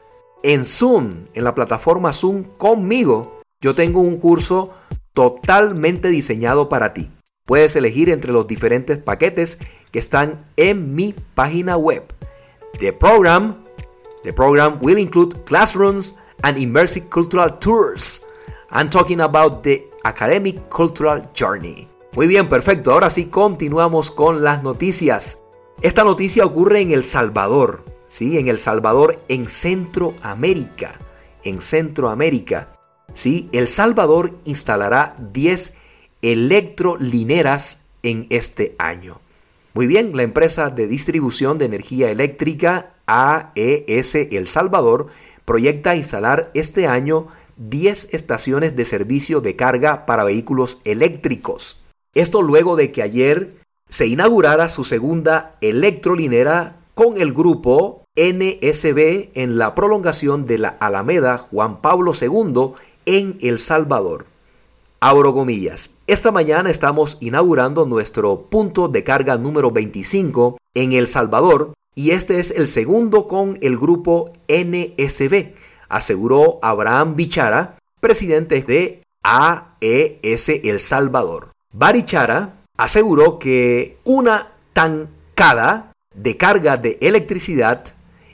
en 0.43 0.65
Zoom, 0.65 1.23
en 1.33 1.45
la 1.45 1.55
plataforma 1.55 2.11
Zoom 2.11 2.43
conmigo. 2.57 3.39
Yo 3.61 3.73
tengo 3.73 4.01
un 4.01 4.17
curso 4.17 4.73
totalmente 5.13 6.09
diseñado 6.09 6.67
para 6.67 6.93
ti. 6.93 7.09
Puedes 7.45 7.77
elegir 7.77 8.09
entre 8.09 8.33
los 8.33 8.45
diferentes 8.45 8.97
paquetes 8.97 9.57
que 9.89 9.99
están 9.99 10.45
en 10.57 10.93
mi 10.93 11.15
página 11.33 11.77
web. 11.77 12.03
The 12.81 12.91
program, 12.91 13.63
the 14.23 14.33
program 14.33 14.79
will 14.81 14.97
include 14.97 15.45
classrooms 15.45 16.17
and 16.41 16.57
immersive 16.57 17.07
cultural 17.07 17.57
tours. 17.57 18.21
I'm 18.69 18.89
talking 18.89 19.21
about 19.21 19.63
the 19.63 19.85
academic 20.03 20.69
cultural 20.69 21.21
journey. 21.33 21.87
Muy 22.15 22.25
bien, 22.25 22.49
perfecto. 22.49 22.91
Ahora 22.91 23.11
sí 23.11 23.25
continuamos 23.25 24.09
con 24.09 24.43
las 24.43 24.63
noticias. 24.63 25.43
Esta 25.81 26.03
noticia 26.03 26.43
ocurre 26.43 26.81
en 26.81 26.91
El 26.91 27.03
Salvador, 27.03 27.85
¿sí? 28.07 28.37
En 28.37 28.47
El 28.47 28.57
Salvador, 28.57 29.19
en 29.27 29.47
Centroamérica. 29.47 30.95
En 31.43 31.61
Centroamérica, 31.61 32.69
¿sí? 33.13 33.47
El 33.51 33.67
Salvador 33.67 34.31
instalará 34.43 35.15
10 35.31 35.77
electrolineras 36.23 37.85
en 38.01 38.25
este 38.31 38.75
año. 38.79 39.21
Muy 39.75 39.85
bien, 39.85 40.17
la 40.17 40.23
empresa 40.23 40.71
de 40.71 40.87
distribución 40.87 41.59
de 41.59 41.65
energía 41.65 42.09
eléctrica 42.09 42.93
AES 43.05 44.15
El 44.15 44.47
Salvador 44.47 45.07
proyecta 45.45 45.95
instalar 45.95 46.49
este 46.55 46.87
año 46.87 47.27
10 47.57 48.09
estaciones 48.13 48.75
de 48.75 48.85
servicio 48.85 49.41
de 49.41 49.55
carga 49.55 50.07
para 50.07 50.23
vehículos 50.23 50.81
eléctricos. 50.85 51.83
Esto 52.13 52.41
luego 52.41 52.75
de 52.75 52.91
que 52.91 53.01
ayer 53.01 53.55
se 53.89 54.07
inaugurara 54.07 54.69
su 54.69 54.83
segunda 54.83 55.51
electrolinera 55.61 56.77
con 56.93 57.19
el 57.19 57.33
grupo 57.33 58.03
NSB 58.15 59.29
en 59.33 59.57
la 59.57 59.75
prolongación 59.75 60.45
de 60.45 60.57
la 60.57 60.69
Alameda 60.69 61.37
Juan 61.37 61.81
Pablo 61.81 62.13
II 62.19 62.73
en 63.05 63.37
El 63.41 63.59
Salvador. 63.59 64.25
Abro 64.99 65.33
comillas. 65.33 65.97
Esta 66.07 66.31
mañana 66.31 66.69
estamos 66.69 67.17
inaugurando 67.21 67.85
nuestro 67.85 68.47
punto 68.49 68.89
de 68.89 69.03
carga 69.03 69.37
número 69.37 69.71
25 69.71 70.57
en 70.73 70.93
El 70.93 71.07
Salvador 71.07 71.73
y 71.95 72.11
este 72.11 72.39
es 72.39 72.51
el 72.51 72.67
segundo 72.67 73.27
con 73.27 73.57
el 73.61 73.77
grupo 73.77 74.31
NSB 74.47 75.53
aseguró 75.89 76.59
Abraham 76.61 77.15
Bichara, 77.15 77.77
presidente 77.99 78.61
de 78.61 79.03
AES 79.23 80.49
El 80.63 80.79
Salvador. 80.79 81.48
Barichara 81.71 82.55
aseguró 82.77 83.37
que 83.37 83.99
una 84.03 84.53
tancada 84.73 85.91
de 86.15 86.35
carga 86.35 86.77
de 86.77 86.97
electricidad 87.01 87.83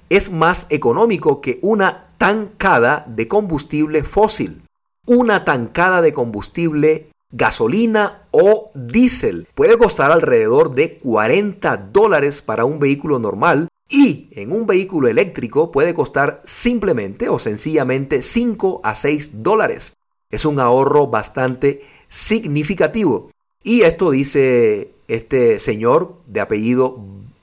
es 0.09 0.31
más 0.31 0.67
económico 0.69 1.41
que 1.41 1.59
una 1.61 2.07
tancada 2.17 3.03
de 3.07 3.27
combustible 3.27 4.03
fósil. 4.03 4.61
Una 5.05 5.43
tancada 5.43 6.01
de 6.01 6.13
combustible 6.13 7.09
gasolina 7.31 8.23
o 8.31 8.71
diésel 8.73 9.47
puede 9.53 9.77
costar 9.77 10.11
alrededor 10.11 10.73
de 10.73 10.97
40 10.97 11.75
dólares 11.77 12.41
para 12.41 12.63
un 12.63 12.79
vehículo 12.79 13.19
normal 13.19 13.67
y 13.89 14.29
en 14.31 14.53
un 14.53 14.65
vehículo 14.65 15.09
eléctrico 15.09 15.71
puede 15.71 15.93
costar 15.93 16.41
simplemente 16.45 17.27
o 17.27 17.37
sencillamente 17.37 18.21
5 18.21 18.79
a 18.83 18.95
6 18.95 19.43
dólares. 19.43 19.97
Es 20.31 20.45
un 20.45 20.59
ahorro 20.59 21.07
bastante 21.07 21.83
significativo. 22.09 23.31
Y 23.63 23.81
esto 23.81 24.11
dice 24.11 24.91
este 25.07 25.59
señor 25.59 26.17
de 26.27 26.41
apellido 26.41 26.99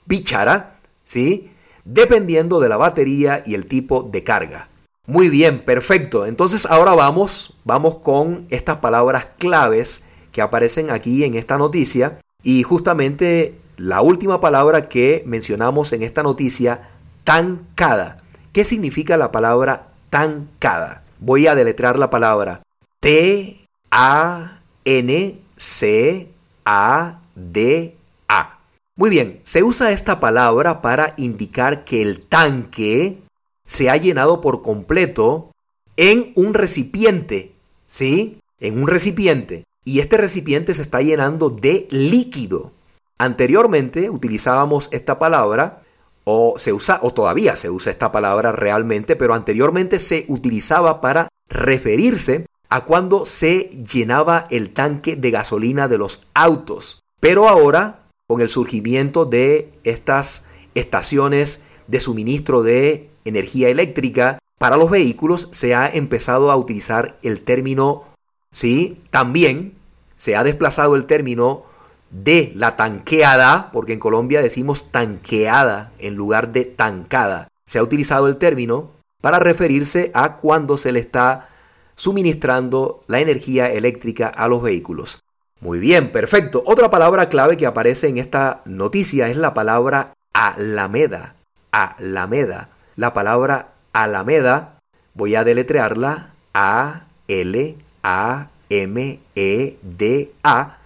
Bichara, 0.07 0.79
¿sí? 1.05 1.51
Dependiendo 1.85 2.61
de 2.61 2.69
la 2.69 2.77
batería 2.77 3.43
y 3.45 3.55
el 3.55 3.67
tipo 3.67 4.03
de 4.03 4.23
carga. 4.23 4.69
Muy 5.07 5.29
bien, 5.29 5.65
perfecto. 5.65 6.27
Entonces 6.27 6.65
ahora 6.67 6.93
vamos, 6.93 7.55
vamos 7.65 7.97
con 7.99 8.47
estas 8.51 8.77
palabras 8.77 9.27
claves 9.39 10.05
que 10.31 10.43
aparecen 10.43 10.91
aquí 10.91 11.25
en 11.25 11.35
esta 11.35 11.59
noticia. 11.59 12.19
Y 12.43 12.63
justamente 12.63 13.55
la 13.77 14.01
última 14.01 14.41
palabra 14.41 14.89
que 14.89 15.23
mencionamos 15.27 15.93
en 15.93 16.03
esta 16.03 16.23
noticia, 16.23 16.91
tancada. 17.25 18.23
¿Qué 18.53 18.65
significa 18.65 19.17
la 19.17 19.33
palabra 19.33 19.89
tancada? 20.11 21.03
Voy 21.19 21.47
a 21.47 21.55
deletrar 21.55 21.99
la 21.99 22.11
palabra 22.11 22.63
T 23.01 23.62
A 23.95 24.59
N 24.87 25.39
C 25.55 26.29
A 26.65 27.21
D 27.35 27.95
A. 28.27 28.59
Muy 28.97 29.11
bien, 29.11 29.41
se 29.43 29.63
usa 29.63 29.93
esta 29.93 30.19
palabra 30.19 30.81
para 30.81 31.13
indicar 31.19 31.85
que 31.85 32.01
el 32.01 32.23
tanque 32.23 33.19
se 33.67 33.91
ha 33.91 33.97
llenado 33.99 34.41
por 34.41 34.63
completo 34.63 35.51
en 35.99 36.33
un 36.37 36.55
recipiente, 36.55 37.53
¿sí? 37.87 38.39
En 38.61 38.81
un 38.81 38.89
recipiente. 38.89 39.65
Y 39.85 40.01
este 40.01 40.17
recipiente 40.17 40.73
se 40.73 40.81
está 40.83 41.03
llenando 41.03 41.51
de 41.51 41.87
líquido. 41.91 42.73
Anteriormente 43.19 44.09
utilizábamos 44.09 44.89
esta 44.93 45.19
palabra 45.19 45.83
o 46.25 46.55
se 46.57 46.73
usa 46.73 46.99
o 47.03 47.13
todavía 47.13 47.57
se 47.57 47.69
usa 47.69 47.93
esta 47.93 48.11
palabra 48.11 48.53
realmente, 48.53 49.17
pero 49.17 49.35
anteriormente 49.35 49.99
se 49.99 50.25
utilizaba 50.29 51.03
para 51.03 51.29
referirse 51.49 52.47
a 52.73 52.87
cuando 52.87 53.27
se 53.27 53.69
llenaba 53.87 54.47
el 54.49 54.71
tanque 54.71 55.15
de 55.15 55.31
gasolina 55.31 55.89
de 55.89 55.99
los 55.99 56.27
autos. 56.33 57.03
Pero 57.21 57.47
ahora, 57.47 58.05
con 58.27 58.41
el 58.41 58.49
surgimiento 58.49 59.27
de 59.27 59.71
estas 59.85 60.47
estaciones 60.75 61.67
de 61.87 62.01
suministro 62.01 62.63
de 62.63 63.11
energía 63.27 63.69
eléctrica 63.69 64.39
para 64.59 64.79
los 64.79 64.91
vehículos, 64.91 65.51
se 65.53 65.75
ha 65.75 65.87
empezado 65.87 66.51
a 66.51 66.57
utilizar 66.57 67.19
el 67.23 67.43
término, 67.43 68.05
sí, 68.53 68.97
también 69.11 69.75
se 70.17 70.35
ha 70.35 70.43
desplazado 70.43 70.97
el 70.97 71.05
término 71.05 71.65
de 72.11 72.53
la 72.55 72.77
tanqueada, 72.77 73.71
porque 73.71 73.93
en 73.93 73.99
Colombia 73.99 74.41
decimos 74.41 74.91
tanqueada 74.91 75.93
en 75.99 76.15
lugar 76.15 76.53
de 76.53 76.65
tancada. 76.65 77.49
Se 77.67 77.79
ha 77.79 77.83
utilizado 77.83 78.29
el 78.29 78.39
término 78.39 78.93
para 79.21 79.41
referirse 79.41 80.11
a 80.15 80.37
cuando 80.37 80.79
se 80.79 80.93
le 80.93 81.01
está 81.01 81.51
suministrando 81.97 83.03
la 83.07 83.21
energía 83.21 83.71
eléctrica 83.71 84.29
a 84.29 84.49
los 84.49 84.63
vehículos. 84.63 85.23
Muy 85.61 85.79
bien, 85.79 86.11
perfecto. 86.11 86.63
Otra 86.67 86.91
palabra 86.91 87.29
clave 87.29 87.57
que 87.57 87.67
aparece 87.67 88.09
en 88.09 88.19
esta 88.19 88.63
noticia 88.65 89.29
es 89.29 89.37
la 89.37 89.55
palabra 89.55 90.15
alameda. 90.33 91.35
Alameda. 91.71 92.69
La 92.97 93.13
palabra 93.13 93.69
alameda, 93.93 94.75
voy 95.15 95.35
a 95.35 95.45
deletrearla 95.45 96.31
A 96.53 97.05
L 97.29 97.77
A 98.03 98.49
M 98.69 99.21
E 99.35 99.77
D 99.83 100.33
A 100.43 100.79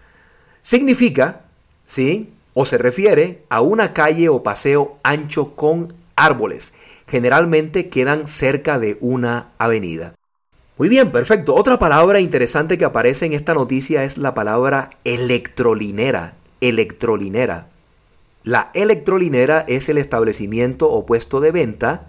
Significa, 0.67 1.43
¿sí? 1.87 2.33
O 2.53 2.65
se 2.65 2.77
refiere 2.77 3.45
a 3.49 3.61
una 3.61 3.93
calle 3.93 4.29
o 4.29 4.43
paseo 4.43 4.99
ancho 5.05 5.55
con 5.55 5.95
árboles, 6.17 6.75
generalmente 7.07 7.89
quedan 7.89 8.27
cerca 8.27 8.81
de 8.81 8.99
una 9.01 9.51
avenida. 9.59 10.16
Muy 10.79 10.91
bien, 10.91 11.11
perfecto. 11.11 11.55
Otra 11.55 11.79
palabra 11.79 12.21
interesante 12.21 12.77
que 12.77 12.85
aparece 12.85 13.25
en 13.25 13.33
esta 13.33 13.55
noticia 13.55 14.05
es 14.05 14.19
la 14.19 14.35
palabra 14.35 14.91
electrolinera. 15.05 16.35
Electrolinera. 16.61 17.69
La 18.45 18.71
electrolinera 18.75 19.65
es 19.67 19.89
el 19.89 19.97
establecimiento 19.97 20.91
o 20.91 21.07
puesto 21.07 21.41
de 21.41 21.51
venta 21.51 22.09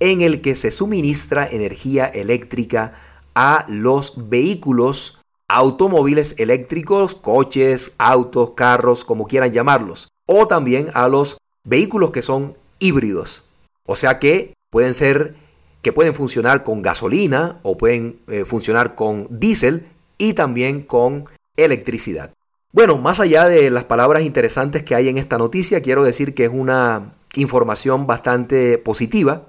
en 0.00 0.22
el 0.22 0.40
que 0.40 0.56
se 0.56 0.72
suministra 0.72 1.46
energía 1.46 2.06
eléctrica 2.06 2.94
a 3.36 3.64
los 3.68 4.28
vehículos, 4.28 5.20
automóviles 5.46 6.34
eléctricos, 6.38 7.14
coches, 7.14 7.92
autos, 7.96 8.52
carros, 8.52 9.04
como 9.04 9.28
quieran 9.28 9.52
llamarlos, 9.52 10.08
o 10.26 10.48
también 10.48 10.90
a 10.94 11.06
los 11.08 11.38
vehículos 11.62 12.10
que 12.10 12.22
son 12.22 12.56
híbridos. 12.80 13.44
O 13.86 13.94
sea 13.94 14.18
que 14.18 14.54
pueden 14.70 14.94
ser 14.94 15.36
que 15.82 15.92
pueden 15.92 16.14
funcionar 16.14 16.62
con 16.62 16.82
gasolina 16.82 17.58
o 17.62 17.76
pueden 17.76 18.20
eh, 18.28 18.44
funcionar 18.44 18.94
con 18.94 19.26
diésel 19.30 19.86
y 20.18 20.34
también 20.34 20.82
con 20.82 21.26
electricidad. 21.56 22.32
Bueno, 22.72 22.98
más 22.98 23.18
allá 23.18 23.46
de 23.48 23.68
las 23.70 23.84
palabras 23.84 24.22
interesantes 24.22 24.84
que 24.84 24.94
hay 24.94 25.08
en 25.08 25.18
esta 25.18 25.38
noticia, 25.38 25.82
quiero 25.82 26.04
decir 26.04 26.34
que 26.34 26.44
es 26.44 26.50
una 26.52 27.14
información 27.34 28.06
bastante 28.06 28.78
positiva. 28.78 29.48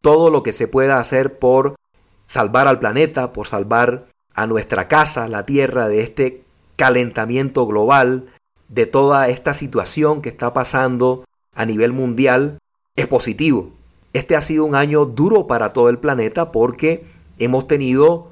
Todo 0.00 0.30
lo 0.30 0.42
que 0.42 0.52
se 0.52 0.68
pueda 0.68 0.98
hacer 0.98 1.38
por 1.38 1.74
salvar 2.26 2.68
al 2.68 2.78
planeta, 2.78 3.32
por 3.32 3.48
salvar 3.48 4.06
a 4.34 4.46
nuestra 4.46 4.86
casa, 4.86 5.26
la 5.26 5.44
Tierra, 5.46 5.88
de 5.88 6.02
este 6.02 6.44
calentamiento 6.76 7.66
global, 7.66 8.28
de 8.68 8.86
toda 8.86 9.28
esta 9.28 9.52
situación 9.52 10.22
que 10.22 10.28
está 10.28 10.52
pasando 10.52 11.24
a 11.54 11.66
nivel 11.66 11.92
mundial, 11.92 12.58
es 12.94 13.08
positivo. 13.08 13.72
Este 14.12 14.36
ha 14.36 14.42
sido 14.42 14.64
un 14.64 14.74
año 14.74 15.04
duro 15.04 15.46
para 15.46 15.70
todo 15.70 15.88
el 15.88 15.98
planeta 15.98 16.52
porque 16.52 17.04
hemos 17.38 17.66
tenido 17.66 18.28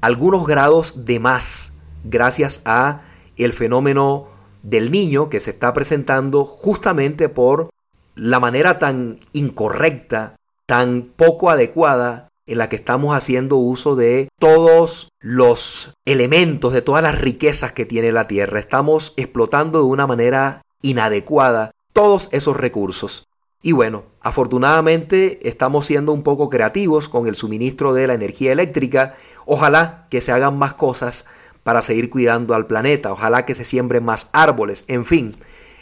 algunos 0.00 0.46
grados 0.46 1.04
de 1.04 1.20
más 1.20 1.74
gracias 2.04 2.62
a 2.64 3.02
el 3.36 3.52
fenómeno 3.52 4.28
del 4.62 4.90
niño 4.90 5.28
que 5.28 5.40
se 5.40 5.50
está 5.50 5.72
presentando 5.72 6.44
justamente 6.44 7.28
por 7.28 7.70
la 8.14 8.40
manera 8.40 8.78
tan 8.78 9.20
incorrecta, 9.32 10.36
tan 10.66 11.02
poco 11.14 11.50
adecuada 11.50 12.28
en 12.46 12.58
la 12.58 12.68
que 12.68 12.76
estamos 12.76 13.14
haciendo 13.14 13.56
uso 13.56 13.94
de 13.94 14.28
todos 14.38 15.10
los 15.20 15.94
elementos, 16.06 16.72
de 16.72 16.82
todas 16.82 17.02
las 17.02 17.20
riquezas 17.20 17.72
que 17.72 17.84
tiene 17.84 18.10
la 18.10 18.26
Tierra. 18.26 18.58
Estamos 18.58 19.12
explotando 19.16 19.80
de 19.80 19.84
una 19.84 20.06
manera 20.06 20.62
inadecuada 20.80 21.72
todos 21.92 22.28
esos 22.32 22.56
recursos. 22.56 23.27
Y 23.62 23.72
bueno, 23.72 24.04
afortunadamente 24.20 25.40
estamos 25.48 25.86
siendo 25.86 26.12
un 26.12 26.22
poco 26.22 26.48
creativos 26.48 27.08
con 27.08 27.26
el 27.26 27.34
suministro 27.34 27.92
de 27.92 28.06
la 28.06 28.14
energía 28.14 28.52
eléctrica. 28.52 29.16
Ojalá 29.46 30.06
que 30.10 30.20
se 30.20 30.30
hagan 30.30 30.56
más 30.56 30.74
cosas 30.74 31.28
para 31.64 31.82
seguir 31.82 32.08
cuidando 32.08 32.54
al 32.54 32.66
planeta. 32.66 33.12
Ojalá 33.12 33.44
que 33.44 33.54
se 33.54 33.64
siembren 33.64 34.04
más 34.04 34.30
árboles. 34.32 34.84
En 34.86 35.04
fin, 35.04 35.36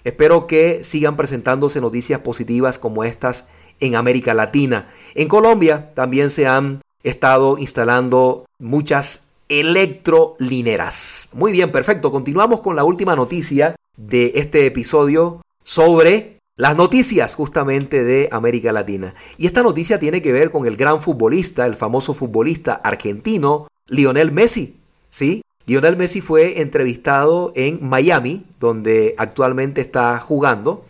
espero 0.04 0.46
que 0.46 0.84
sigan 0.84 1.16
presentándose 1.16 1.80
noticias 1.80 2.20
positivas 2.20 2.78
como 2.78 3.04
estas 3.04 3.48
en 3.78 3.94
América 3.94 4.32
Latina. 4.32 4.88
En 5.14 5.28
Colombia 5.28 5.92
también 5.94 6.30
se 6.30 6.46
han 6.46 6.80
estado 7.02 7.58
instalando 7.58 8.46
muchas 8.58 9.28
electrolineras. 9.48 11.28
Muy 11.34 11.52
bien, 11.52 11.70
perfecto. 11.70 12.10
Continuamos 12.10 12.62
con 12.62 12.74
la 12.74 12.84
última 12.84 13.14
noticia 13.14 13.76
de 13.96 14.32
este 14.34 14.66
episodio 14.66 15.42
sobre 15.62 16.35
las 16.56 16.74
noticias 16.74 17.34
justamente 17.34 18.02
de 18.02 18.28
América 18.32 18.72
Latina. 18.72 19.14
Y 19.36 19.46
esta 19.46 19.62
noticia 19.62 20.00
tiene 20.00 20.22
que 20.22 20.32
ver 20.32 20.50
con 20.50 20.66
el 20.66 20.76
gran 20.76 21.00
futbolista, 21.00 21.66
el 21.66 21.74
famoso 21.74 22.14
futbolista 22.14 22.74
argentino 22.74 23.68
Lionel 23.88 24.32
Messi. 24.32 24.76
¿Sí? 25.10 25.42
Lionel 25.66 25.96
Messi 25.96 26.20
fue 26.20 26.60
entrevistado 26.60 27.52
en 27.54 27.86
Miami, 27.86 28.46
donde 28.58 29.14
actualmente 29.18 29.80
está 29.80 30.18
jugando 30.18 30.84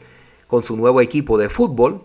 con 0.47 0.63
su 0.63 0.77
nuevo 0.77 1.01
equipo 1.01 1.37
de 1.37 1.49
fútbol. 1.49 2.03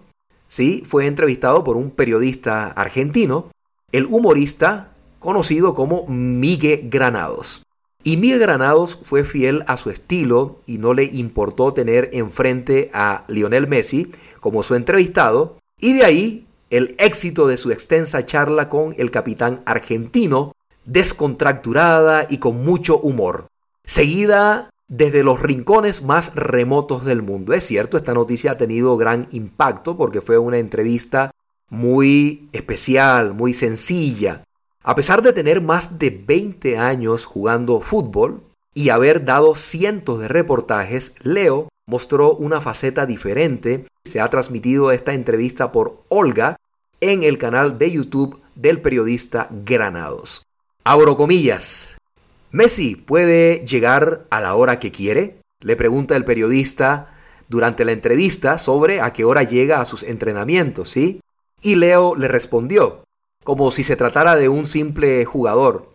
¿Sí? 0.48 0.84
Fue 0.86 1.06
entrevistado 1.06 1.64
por 1.64 1.78
un 1.78 1.92
periodista 1.92 2.68
argentino, 2.68 3.52
el 3.92 4.06
humorista 4.08 4.92
conocido 5.20 5.74
como 5.74 6.08
Miguel 6.08 6.90
Granados. 6.90 7.64
Y 8.04 8.18
Miguel 8.18 8.40
Granados 8.40 8.98
fue 9.04 9.24
fiel 9.24 9.64
a 9.68 9.78
su 9.78 9.92
estilo 9.92 10.60
y 10.66 10.80
no 10.80 10.94
le 10.94 11.04
importó 11.04 11.74
tener 11.74 12.10
enfrente 12.14 12.90
a 12.94 13.26
Lionel 13.28 13.68
Messi 13.68 14.12
como 14.40 14.64
su 14.64 14.74
entrevistado, 14.74 15.58
y 15.80 15.94
de 15.94 16.06
ahí 16.06 16.46
el 16.72 16.96
éxito 16.98 17.48
de 17.48 17.58
su 17.58 17.72
extensa 17.72 18.26
charla 18.26 18.70
con 18.70 18.96
el 18.98 19.12
capitán 19.12 19.62
argentino, 19.66 20.54
descontracturada 20.86 22.26
y 22.28 22.38
con 22.38 22.64
mucho 22.64 22.98
humor, 22.98 23.48
seguida 23.86 24.70
desde 24.88 25.24
los 25.24 25.42
rincones 25.42 26.02
más 26.02 26.34
remotos 26.34 27.06
del 27.06 27.22
mundo. 27.22 27.54
Es 27.54 27.66
cierto, 27.66 27.98
esta 27.98 28.14
noticia 28.14 28.52
ha 28.52 28.58
tenido 28.58 28.98
gran 28.98 29.28
impacto 29.32 29.96
porque 29.96 30.22
fue 30.22 30.38
una 30.38 30.58
entrevista 30.58 31.32
muy 31.70 32.50
especial, 32.52 33.34
muy 33.34 33.54
sencilla, 33.54 34.44
a 34.84 34.96
pesar 34.96 35.22
de 35.22 35.34
tener 35.34 35.62
más 35.62 36.00
de 36.00 36.10
20 36.10 36.78
años 36.78 37.26
jugando 37.26 37.82
fútbol 37.82 38.42
y 38.74 38.90
haber 38.90 39.26
dado 39.26 39.56
cientos 39.56 40.20
de 40.20 40.28
reportajes, 40.28 41.16
Leo 41.22 41.70
mostró 41.86 42.34
una 42.34 42.62
faceta 42.62 43.06
diferente. 43.06 43.86
Se 44.06 44.20
ha 44.20 44.30
transmitido 44.30 44.92
esta 44.92 45.14
entrevista 45.14 45.72
por 45.72 46.02
Olga 46.10 46.58
en 47.00 47.24
el 47.24 47.38
canal 47.38 47.78
de 47.78 47.92
YouTube 47.92 48.40
del 48.56 48.82
periodista 48.82 49.48
Granados. 49.52 50.44
Abro 50.84 51.16
comillas. 51.16 51.98
¿Messi 52.52 52.96
puede 52.96 53.60
llegar 53.60 54.26
a 54.30 54.42
la 54.42 54.56
hora 54.56 54.80
que 54.80 54.92
quiere? 54.92 55.38
Le 55.60 55.76
pregunta 55.76 56.16
el 56.16 56.26
periodista 56.26 57.14
durante 57.48 57.86
la 57.86 57.92
entrevista 57.92 58.58
sobre 58.58 59.00
a 59.00 59.14
qué 59.14 59.26
hora 59.26 59.44
llega 59.44 59.80
a 59.80 59.86
sus 59.86 60.04
entrenamientos, 60.04 60.90
¿sí? 60.90 61.22
Y 61.62 61.76
Leo 61.76 62.16
le 62.16 62.28
respondió, 62.28 63.04
como 63.44 63.72
si 63.72 63.84
se 63.84 63.96
tratara 63.96 64.36
de 64.36 64.50
un 64.50 64.66
simple 64.66 65.26
jugador. 65.26 65.92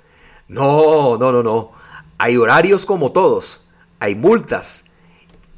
No, 0.49 1.17
no, 1.19 1.33
no, 1.33 1.43
no. 1.43 1.73
Hay 2.19 2.37
horarios 2.37 2.87
como 2.87 3.13
todos, 3.13 3.67
hay 4.01 4.15
multas 4.15 4.87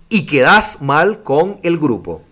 y 0.09 0.27
quedas 0.27 0.83
mal 0.83 1.23
con 1.23 1.59
el 1.63 1.79
grupo. 1.79 2.23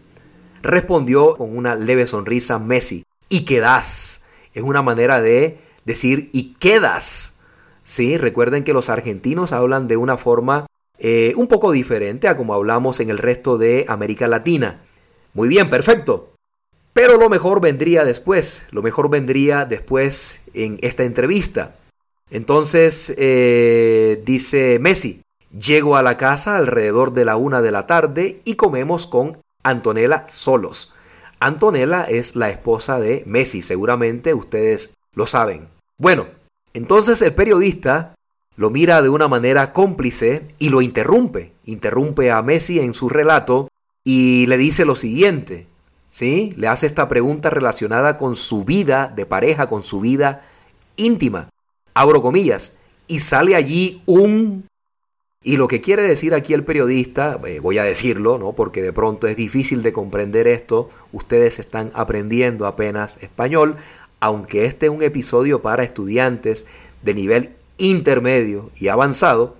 Respondió 0.63 1.37
con 1.37 1.57
una 1.57 1.75
leve 1.75 2.07
sonrisa 2.07 2.59
Messi. 2.59 3.05
Y 3.29 3.45
quedas. 3.45 4.25
Es 4.55 4.63
una 4.63 4.83
manera 4.83 5.21
de 5.21 5.59
decir 5.85 6.31
y 6.33 6.55
quedas. 6.55 7.39
Sí, 7.83 8.17
recuerden 8.17 8.65
que 8.65 8.73
los 8.73 8.89
argentinos 8.89 9.53
hablan 9.53 9.89
de 9.89 9.97
una 9.97 10.17
forma 10.17 10.67
eh, 10.99 11.35
un 11.37 11.47
poco 11.47 11.73
diferente 11.73 12.29
a 12.29 12.37
como 12.37 12.55
hablamos 12.55 13.01
en 13.01 13.11
el 13.11 13.19
resto 13.19 13.59
de 13.59 13.85
América 13.89 14.27
Latina. 14.27 14.81
Muy 15.35 15.49
bien, 15.49 15.71
perfecto. 15.71 16.36
Pero 16.97 17.19
lo 17.19 17.29
mejor 17.29 17.61
vendría 17.61 18.07
después, 18.07 18.63
lo 18.71 18.81
mejor 18.81 19.11
vendría 19.11 19.67
después 19.67 20.41
en 20.55 20.79
esta 20.81 21.03
entrevista. 21.03 21.77
Entonces 22.31 23.13
eh, 23.19 24.23
dice 24.25 24.79
Messi, 24.79 25.21
llego 25.51 25.99
a 25.99 26.03
la 26.03 26.17
casa 26.17 26.57
alrededor 26.57 27.13
de 27.13 27.27
la 27.27 27.37
una 27.37 27.61
de 27.61 27.71
la 27.71 27.87
tarde 27.87 28.41
y 28.47 28.55
comemos 28.55 29.07
con 29.07 29.37
Antonella 29.63 30.25
solos. 30.29 30.95
Antonella 31.39 32.05
es 32.05 32.35
la 32.35 32.49
esposa 32.49 32.99
de 32.99 33.25
Messi, 33.27 33.61
seguramente 33.61 34.33
ustedes 34.33 34.95
lo 35.13 35.27
saben. 35.27 35.69
Bueno, 35.99 36.25
entonces 36.73 37.21
el 37.21 37.35
periodista 37.35 38.15
lo 38.57 38.71
mira 38.71 39.03
de 39.03 39.11
una 39.11 39.29
manera 39.29 39.75
cómplice 39.75 40.47
y 40.59 40.71
lo 40.71 40.81
interrumpe. 40.81 41.53
Interrumpe 41.67 42.31
a 42.31 42.41
Messi 42.41 42.81
en 42.81 42.95
su 42.95 43.11
relato 43.11 43.69
y 44.03 44.47
le 44.47 44.57
dice 44.57 44.87
lo 44.87 44.97
siguiente. 44.97 45.67
¿Sí? 46.09 46.53
Le 46.57 46.69
hace 46.69 46.87
esta 46.87 47.09
pregunta 47.09 47.51
relacionada 47.51 48.17
con 48.17 48.37
su 48.37 48.65
vida 48.65 49.13
de 49.15 49.27
pareja, 49.27 49.69
con 49.69 49.83
su 49.83 50.01
vida 50.01 50.45
íntima. 50.97 51.51
Abro 51.95 52.23
comillas. 52.23 52.79
Y 53.07 53.21
sale 53.21 53.55
allí 53.55 54.03
un... 54.07 54.67
Y 55.43 55.59
lo 55.59 55.69
que 55.69 55.81
quiere 55.81 56.03
decir 56.03 56.35
aquí 56.35 56.55
el 56.55 56.65
periodista, 56.65 57.39
eh, 57.47 57.61
voy 57.61 57.79
a 57.79 57.85
decirlo, 57.85 58.37
¿no? 58.37 58.53
Porque 58.53 58.83
de 58.83 58.93
pronto 58.93 59.29
es 59.29 59.37
difícil 59.37 59.83
de 59.83 59.93
comprender 59.93 60.49
esto. 60.49 60.91
Ustedes 61.13 61.61
están 61.61 61.93
aprendiendo 61.95 62.67
apenas 62.67 63.23
español, 63.23 63.77
aunque 64.19 64.65
este 64.65 64.87
es 64.87 64.93
un 64.93 65.03
episodio 65.03 65.63
para 65.63 65.85
estudiantes 65.85 66.67
de 67.03 67.15
nivel 67.15 67.51
intermedio 67.79 68.71
y 68.75 68.89
avanzado. 68.89 69.55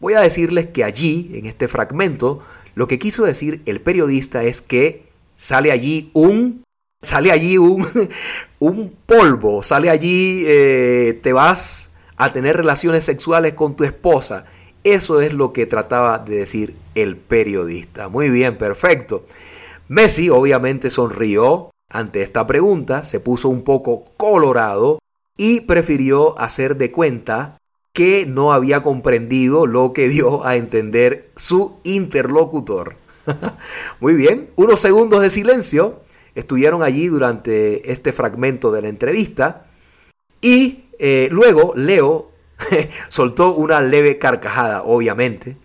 Voy 0.00 0.14
a 0.14 0.20
decirles 0.20 0.66
que 0.66 0.82
allí, 0.82 1.30
en 1.34 1.46
este 1.46 1.68
fragmento, 1.68 2.42
lo 2.74 2.88
que 2.88 2.98
quiso 2.98 3.24
decir 3.24 3.62
el 3.66 3.80
periodista 3.80 4.42
es 4.42 4.60
que 4.62 5.07
sale 5.38 5.72
allí 5.72 6.10
un, 6.12 6.64
sale 7.00 7.30
allí 7.32 7.56
un, 7.56 7.86
un 8.58 8.94
polvo, 9.06 9.62
sale 9.62 9.88
allí, 9.88 10.42
eh, 10.46 11.18
te 11.22 11.32
vas 11.32 11.94
a 12.16 12.32
tener 12.32 12.56
relaciones 12.56 13.04
sexuales 13.04 13.54
con 13.54 13.76
tu 13.76 13.84
esposa. 13.84 14.44
Eso 14.84 15.20
es 15.20 15.32
lo 15.32 15.52
que 15.52 15.66
trataba 15.66 16.18
de 16.18 16.36
decir 16.36 16.74
el 16.94 17.16
periodista. 17.16 18.08
Muy 18.08 18.28
bien, 18.28 18.58
perfecto. 18.58 19.24
Messi 19.88 20.28
obviamente 20.28 20.90
sonrió 20.90 21.70
ante 21.88 22.22
esta 22.22 22.46
pregunta, 22.46 23.02
se 23.02 23.20
puso 23.20 23.48
un 23.48 23.62
poco 23.62 24.04
colorado 24.16 24.98
y 25.36 25.60
prefirió 25.60 26.38
hacer 26.38 26.76
de 26.76 26.90
cuenta 26.90 27.58
que 27.92 28.26
no 28.26 28.52
había 28.52 28.82
comprendido 28.82 29.66
lo 29.66 29.92
que 29.92 30.08
dio 30.08 30.44
a 30.44 30.56
entender 30.56 31.30
su 31.36 31.78
interlocutor. 31.84 32.96
Muy 34.00 34.14
bien, 34.14 34.50
unos 34.56 34.80
segundos 34.80 35.22
de 35.22 35.30
silencio 35.30 36.02
estuvieron 36.34 36.82
allí 36.82 37.08
durante 37.08 37.90
este 37.92 38.12
fragmento 38.12 38.70
de 38.70 38.82
la 38.82 38.88
entrevista 38.88 39.66
y 40.40 40.84
eh, 40.98 41.28
luego 41.30 41.72
Leo 41.74 42.30
soltó 43.08 43.54
una 43.54 43.80
leve 43.80 44.18
carcajada, 44.18 44.82
obviamente. 44.82 45.56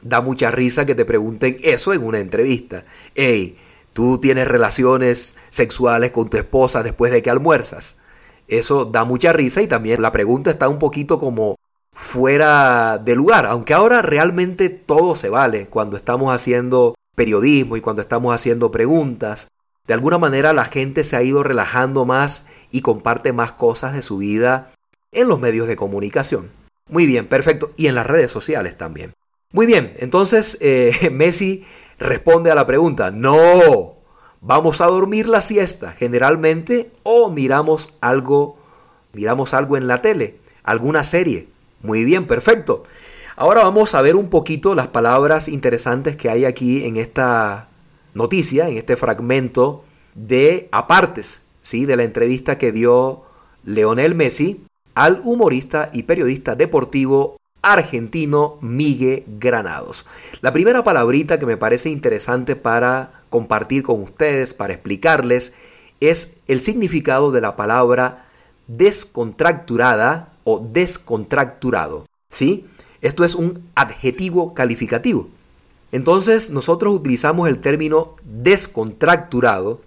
Da 0.00 0.20
mucha 0.20 0.50
risa 0.50 0.86
que 0.86 0.94
te 0.94 1.04
pregunten 1.04 1.56
eso 1.62 1.92
en 1.92 2.04
una 2.04 2.20
entrevista. 2.20 2.84
Hey, 3.14 3.58
tú 3.92 4.18
tienes 4.18 4.46
relaciones 4.46 5.38
sexuales 5.48 6.12
con 6.12 6.28
tu 6.28 6.36
esposa 6.36 6.82
después 6.82 7.10
de 7.10 7.22
que 7.22 7.30
almuerzas. 7.30 8.00
Eso 8.46 8.84
da 8.84 9.04
mucha 9.04 9.32
risa 9.32 9.60
y 9.60 9.66
también 9.66 10.00
la 10.00 10.12
pregunta 10.12 10.50
está 10.50 10.68
un 10.68 10.78
poquito 10.78 11.18
como 11.18 11.56
fuera 11.92 12.98
de 12.98 13.16
lugar, 13.16 13.44
aunque 13.46 13.74
ahora 13.74 14.02
realmente 14.02 14.68
todo 14.68 15.16
se 15.16 15.28
vale 15.28 15.66
cuando 15.66 15.96
estamos 15.96 16.32
haciendo 16.32 16.94
periodismo 17.18 17.76
y 17.76 17.82
cuando 17.82 18.00
estamos 18.00 18.34
haciendo 18.34 18.70
preguntas. 18.70 19.48
De 19.86 19.92
alguna 19.92 20.16
manera 20.16 20.54
la 20.54 20.64
gente 20.64 21.04
se 21.04 21.16
ha 21.16 21.22
ido 21.22 21.42
relajando 21.42 22.06
más 22.06 22.46
y 22.70 22.80
comparte 22.80 23.34
más 23.34 23.52
cosas 23.52 23.92
de 23.92 24.02
su 24.02 24.18
vida 24.18 24.72
en 25.12 25.28
los 25.28 25.40
medios 25.40 25.68
de 25.68 25.76
comunicación. 25.76 26.50
Muy 26.88 27.06
bien, 27.06 27.26
perfecto. 27.26 27.70
Y 27.76 27.88
en 27.88 27.94
las 27.94 28.06
redes 28.06 28.30
sociales 28.30 28.76
también. 28.78 29.12
Muy 29.52 29.66
bien, 29.66 29.94
entonces 29.98 30.56
eh, 30.60 31.10
Messi 31.12 31.64
responde 31.98 32.50
a 32.50 32.54
la 32.54 32.66
pregunta, 32.66 33.10
no, 33.10 33.96
vamos 34.40 34.80
a 34.80 34.86
dormir 34.86 35.28
la 35.28 35.40
siesta 35.40 35.92
generalmente 35.92 36.90
o 37.02 37.30
miramos 37.30 37.94
algo, 38.00 38.58
miramos 39.12 39.54
algo 39.54 39.76
en 39.76 39.88
la 39.88 40.02
tele, 40.02 40.36
alguna 40.62 41.02
serie. 41.02 41.48
Muy 41.82 42.04
bien, 42.04 42.26
perfecto. 42.26 42.84
Ahora 43.40 43.62
vamos 43.62 43.94
a 43.94 44.02
ver 44.02 44.16
un 44.16 44.30
poquito 44.30 44.74
las 44.74 44.88
palabras 44.88 45.46
interesantes 45.46 46.16
que 46.16 46.28
hay 46.28 46.44
aquí 46.44 46.84
en 46.84 46.96
esta 46.96 47.68
noticia, 48.12 48.68
en 48.68 48.78
este 48.78 48.96
fragmento 48.96 49.84
de 50.16 50.68
apartes, 50.72 51.42
¿sí? 51.62 51.86
de 51.86 51.94
la 51.94 52.02
entrevista 52.02 52.58
que 52.58 52.72
dio 52.72 53.22
Leonel 53.62 54.16
Messi 54.16 54.64
al 54.96 55.20
humorista 55.22 55.88
y 55.92 56.02
periodista 56.02 56.56
deportivo 56.56 57.36
argentino 57.62 58.58
Miguel 58.60 59.22
Granados. 59.38 60.04
La 60.40 60.52
primera 60.52 60.82
palabrita 60.82 61.38
que 61.38 61.46
me 61.46 61.56
parece 61.56 61.90
interesante 61.90 62.56
para 62.56 63.22
compartir 63.30 63.84
con 63.84 64.02
ustedes, 64.02 64.52
para 64.52 64.72
explicarles, 64.72 65.54
es 66.00 66.38
el 66.48 66.60
significado 66.60 67.30
de 67.30 67.40
la 67.40 67.54
palabra 67.54 68.26
descontracturada 68.66 70.32
o 70.42 70.58
descontracturado. 70.58 72.04
¿Sí? 72.30 72.66
Esto 73.00 73.24
es 73.24 73.34
un 73.34 73.62
adjetivo 73.74 74.54
calificativo. 74.54 75.28
Entonces 75.92 76.50
nosotros 76.50 76.94
utilizamos 76.94 77.48
el 77.48 77.60
término 77.60 78.16
descontracturado, 78.24 79.80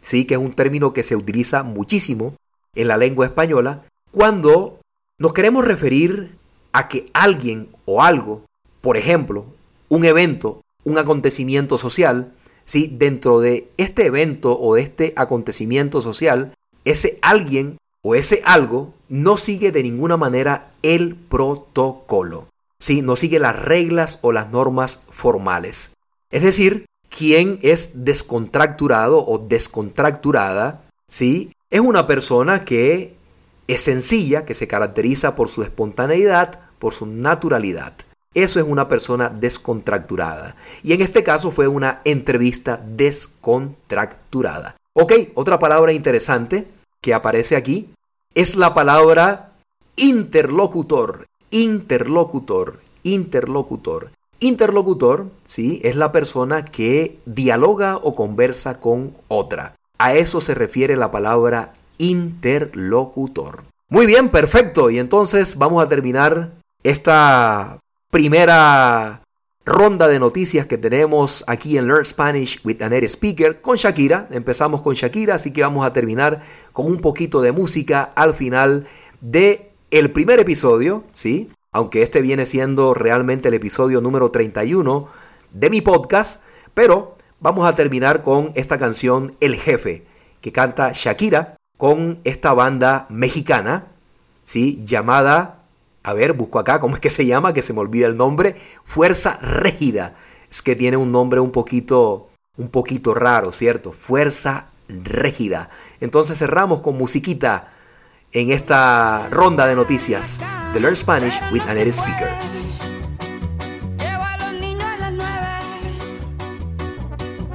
sí, 0.00 0.24
que 0.24 0.34
es 0.34 0.40
un 0.40 0.52
término 0.52 0.92
que 0.92 1.02
se 1.02 1.16
utiliza 1.16 1.62
muchísimo 1.62 2.34
en 2.74 2.88
la 2.88 2.96
lengua 2.96 3.26
española, 3.26 3.82
cuando 4.10 4.78
nos 5.18 5.32
queremos 5.32 5.64
referir 5.64 6.36
a 6.72 6.88
que 6.88 7.10
alguien 7.12 7.68
o 7.84 8.02
algo, 8.02 8.44
por 8.80 8.96
ejemplo, 8.96 9.44
un 9.88 10.04
evento, 10.04 10.62
un 10.84 10.98
acontecimiento 10.98 11.76
social, 11.76 12.32
¿sí? 12.64 12.90
dentro 12.90 13.40
de 13.40 13.68
este 13.76 14.06
evento 14.06 14.58
o 14.58 14.74
de 14.74 14.82
este 14.82 15.12
acontecimiento 15.16 16.00
social, 16.00 16.54
ese 16.84 17.18
alguien 17.20 17.76
o 18.02 18.14
ese 18.14 18.42
algo 18.44 18.94
no 19.08 19.36
sigue 19.36 19.70
de 19.70 19.82
ninguna 19.82 20.16
manera 20.16 20.72
el 20.82 21.14
protocolo. 21.14 22.51
¿Sí? 22.82 23.00
no 23.00 23.14
sigue 23.14 23.38
las 23.38 23.58
reglas 23.58 24.18
o 24.22 24.32
las 24.32 24.50
normas 24.50 25.04
formales. 25.10 25.94
Es 26.30 26.42
decir, 26.42 26.86
quien 27.16 27.60
es 27.62 28.04
descontracturado 28.04 29.24
o 29.24 29.38
descontracturada, 29.38 30.82
¿sí? 31.08 31.52
es 31.70 31.80
una 31.80 32.08
persona 32.08 32.64
que 32.64 33.14
es 33.68 33.80
sencilla, 33.82 34.44
que 34.44 34.54
se 34.54 34.66
caracteriza 34.66 35.36
por 35.36 35.48
su 35.48 35.62
espontaneidad, 35.62 36.58
por 36.80 36.92
su 36.92 37.06
naturalidad. 37.06 37.94
Eso 38.34 38.58
es 38.58 38.66
una 38.66 38.88
persona 38.88 39.28
descontracturada. 39.28 40.56
Y 40.82 40.92
en 40.92 41.02
este 41.02 41.22
caso 41.22 41.52
fue 41.52 41.68
una 41.68 42.00
entrevista 42.04 42.82
descontracturada. 42.84 44.74
Ok, 44.94 45.12
otra 45.34 45.58
palabra 45.58 45.92
interesante 45.92 46.66
que 47.00 47.14
aparece 47.14 47.54
aquí 47.54 47.90
es 48.34 48.56
la 48.56 48.74
palabra 48.74 49.52
interlocutor 49.96 51.26
interlocutor, 51.52 52.80
interlocutor. 53.04 54.10
Interlocutor, 54.40 55.26
¿sí? 55.44 55.80
Es 55.84 55.94
la 55.94 56.10
persona 56.10 56.64
que 56.64 57.18
dialoga 57.26 57.96
o 57.96 58.16
conversa 58.16 58.80
con 58.80 59.12
otra. 59.28 59.76
A 59.98 60.14
eso 60.14 60.40
se 60.40 60.54
refiere 60.54 60.96
la 60.96 61.12
palabra 61.12 61.74
interlocutor. 61.98 63.62
Muy 63.88 64.06
bien, 64.06 64.30
perfecto. 64.30 64.90
Y 64.90 64.98
entonces 64.98 65.56
vamos 65.56 65.84
a 65.84 65.88
terminar 65.88 66.50
esta 66.82 67.78
primera 68.10 69.20
ronda 69.64 70.08
de 70.08 70.18
noticias 70.18 70.66
que 70.66 70.78
tenemos 70.78 71.44
aquí 71.46 71.78
en 71.78 71.86
Learn 71.86 72.04
Spanish 72.04 72.60
with 72.64 72.82
an 72.82 72.92
Speaker 73.08 73.60
con 73.60 73.76
Shakira. 73.76 74.26
Empezamos 74.30 74.80
con 74.80 74.94
Shakira, 74.94 75.36
así 75.36 75.52
que 75.52 75.62
vamos 75.62 75.86
a 75.86 75.92
terminar 75.92 76.42
con 76.72 76.86
un 76.86 77.00
poquito 77.00 77.40
de 77.40 77.52
música 77.52 78.10
al 78.16 78.34
final 78.34 78.88
de 79.20 79.71
el 79.92 80.10
primer 80.10 80.40
episodio, 80.40 81.04
¿sí? 81.12 81.50
Aunque 81.70 82.02
este 82.02 82.22
viene 82.22 82.46
siendo 82.46 82.94
realmente 82.94 83.48
el 83.48 83.54
episodio 83.54 84.00
número 84.00 84.30
31 84.30 85.06
de 85.52 85.68
mi 85.68 85.82
podcast, 85.82 86.42
pero 86.72 87.16
vamos 87.40 87.68
a 87.68 87.74
terminar 87.74 88.22
con 88.22 88.52
esta 88.54 88.78
canción 88.78 89.36
El 89.40 89.56
Jefe, 89.56 90.06
que 90.40 90.50
canta 90.50 90.92
Shakira 90.94 91.58
con 91.76 92.20
esta 92.24 92.54
banda 92.54 93.04
mexicana, 93.10 93.88
¿sí? 94.46 94.82
Llamada, 94.86 95.58
a 96.02 96.14
ver, 96.14 96.32
busco 96.32 96.58
acá, 96.58 96.80
¿cómo 96.80 96.94
es 96.94 97.00
que 97.00 97.10
se 97.10 97.26
llama? 97.26 97.52
Que 97.52 97.60
se 97.60 97.74
me 97.74 97.80
olvida 97.80 98.06
el 98.06 98.16
nombre, 98.16 98.56
Fuerza 98.84 99.38
Régida. 99.42 100.14
Es 100.50 100.62
que 100.62 100.74
tiene 100.74 100.96
un 100.96 101.12
nombre 101.12 101.38
un 101.38 101.52
poquito, 101.52 102.30
un 102.56 102.70
poquito 102.70 103.12
raro, 103.12 103.52
¿cierto? 103.52 103.92
Fuerza 103.92 104.68
Régida. 104.88 105.68
Entonces 106.00 106.38
cerramos 106.38 106.80
con 106.80 106.96
musiquita 106.96 107.72
en 108.32 108.50
esta 108.50 109.28
ronda 109.30 109.66
de 109.66 109.74
noticias 109.74 110.40
de 110.72 110.80
Learn 110.80 110.96
Spanish 110.96 111.38
with 111.52 111.62
an 111.68 111.92
Speaker. 111.92 112.30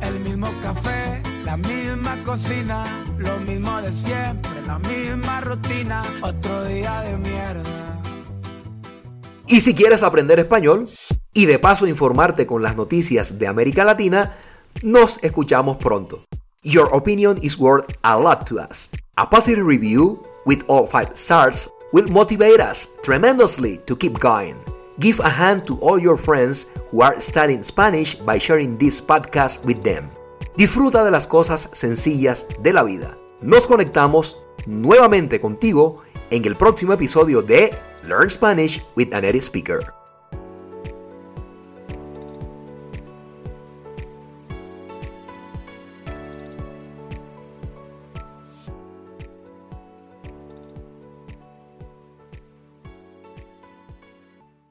El 0.01 0.19
mismo 0.19 0.47
café, 0.61 1.21
la 1.43 1.57
misma 1.57 2.15
cocina, 2.23 2.83
lo 3.17 3.37
mismo 3.39 3.81
de 3.81 3.91
siempre, 3.91 4.51
la 4.67 4.77
misma 4.79 5.41
rutina, 5.41 6.03
otro 6.21 6.65
día 6.65 7.01
de 7.01 7.17
mierda. 7.17 8.01
Y 9.47 9.61
si 9.61 9.73
quieres 9.73 10.03
aprender 10.03 10.39
español 10.39 10.89
y 11.33 11.45
de 11.45 11.57
paso 11.57 11.87
informarte 11.87 12.45
con 12.45 12.61
las 12.61 12.75
noticias 12.75 13.39
de 13.39 13.47
América 13.47 13.83
Latina, 13.83 14.37
nos 14.83 15.23
escuchamos 15.23 15.77
pronto. 15.77 16.25
Your 16.63 16.89
opinion 16.91 17.39
is 17.41 17.57
worth 17.57 17.87
a 18.03 18.19
lot 18.19 18.45
to 18.49 18.57
us. 18.57 18.91
A 19.15 19.29
positive 19.29 19.65
review 19.65 20.21
with 20.47 20.63
all 20.67 20.87
5 20.87 21.15
stars 21.15 21.69
will 21.91 22.07
motivate 22.07 22.59
us 22.59 22.87
tremendously 23.03 23.77
to 23.85 23.95
keep 23.95 24.17
going. 24.19 24.55
Give 24.99 25.19
a 25.19 25.29
hand 25.29 25.67
to 25.67 25.77
all 25.79 25.99
your 25.99 26.17
friends 26.17 26.73
who 26.89 27.03
are 27.03 27.21
studying 27.21 27.61
Spanish 27.61 28.15
by 28.15 28.39
sharing 28.39 28.77
this 28.77 28.99
podcast 28.99 29.63
with 29.65 29.83
them. 29.83 30.09
Disfruta 30.55 31.03
de 31.03 31.11
las 31.11 31.27
cosas 31.27 31.69
sencillas 31.73 32.47
de 32.63 32.73
la 32.73 32.83
vida. 32.83 33.15
Nos 33.41 33.67
conectamos 33.67 34.37
nuevamente 34.65 35.39
contigo 35.39 36.01
en 36.31 36.45
el 36.45 36.55
próximo 36.55 36.93
episodio 36.93 37.43
de 37.43 37.75
Learn 38.07 38.29
Spanish 38.31 38.83
with 38.95 39.13
an 39.13 39.39
Speaker. 39.39 39.96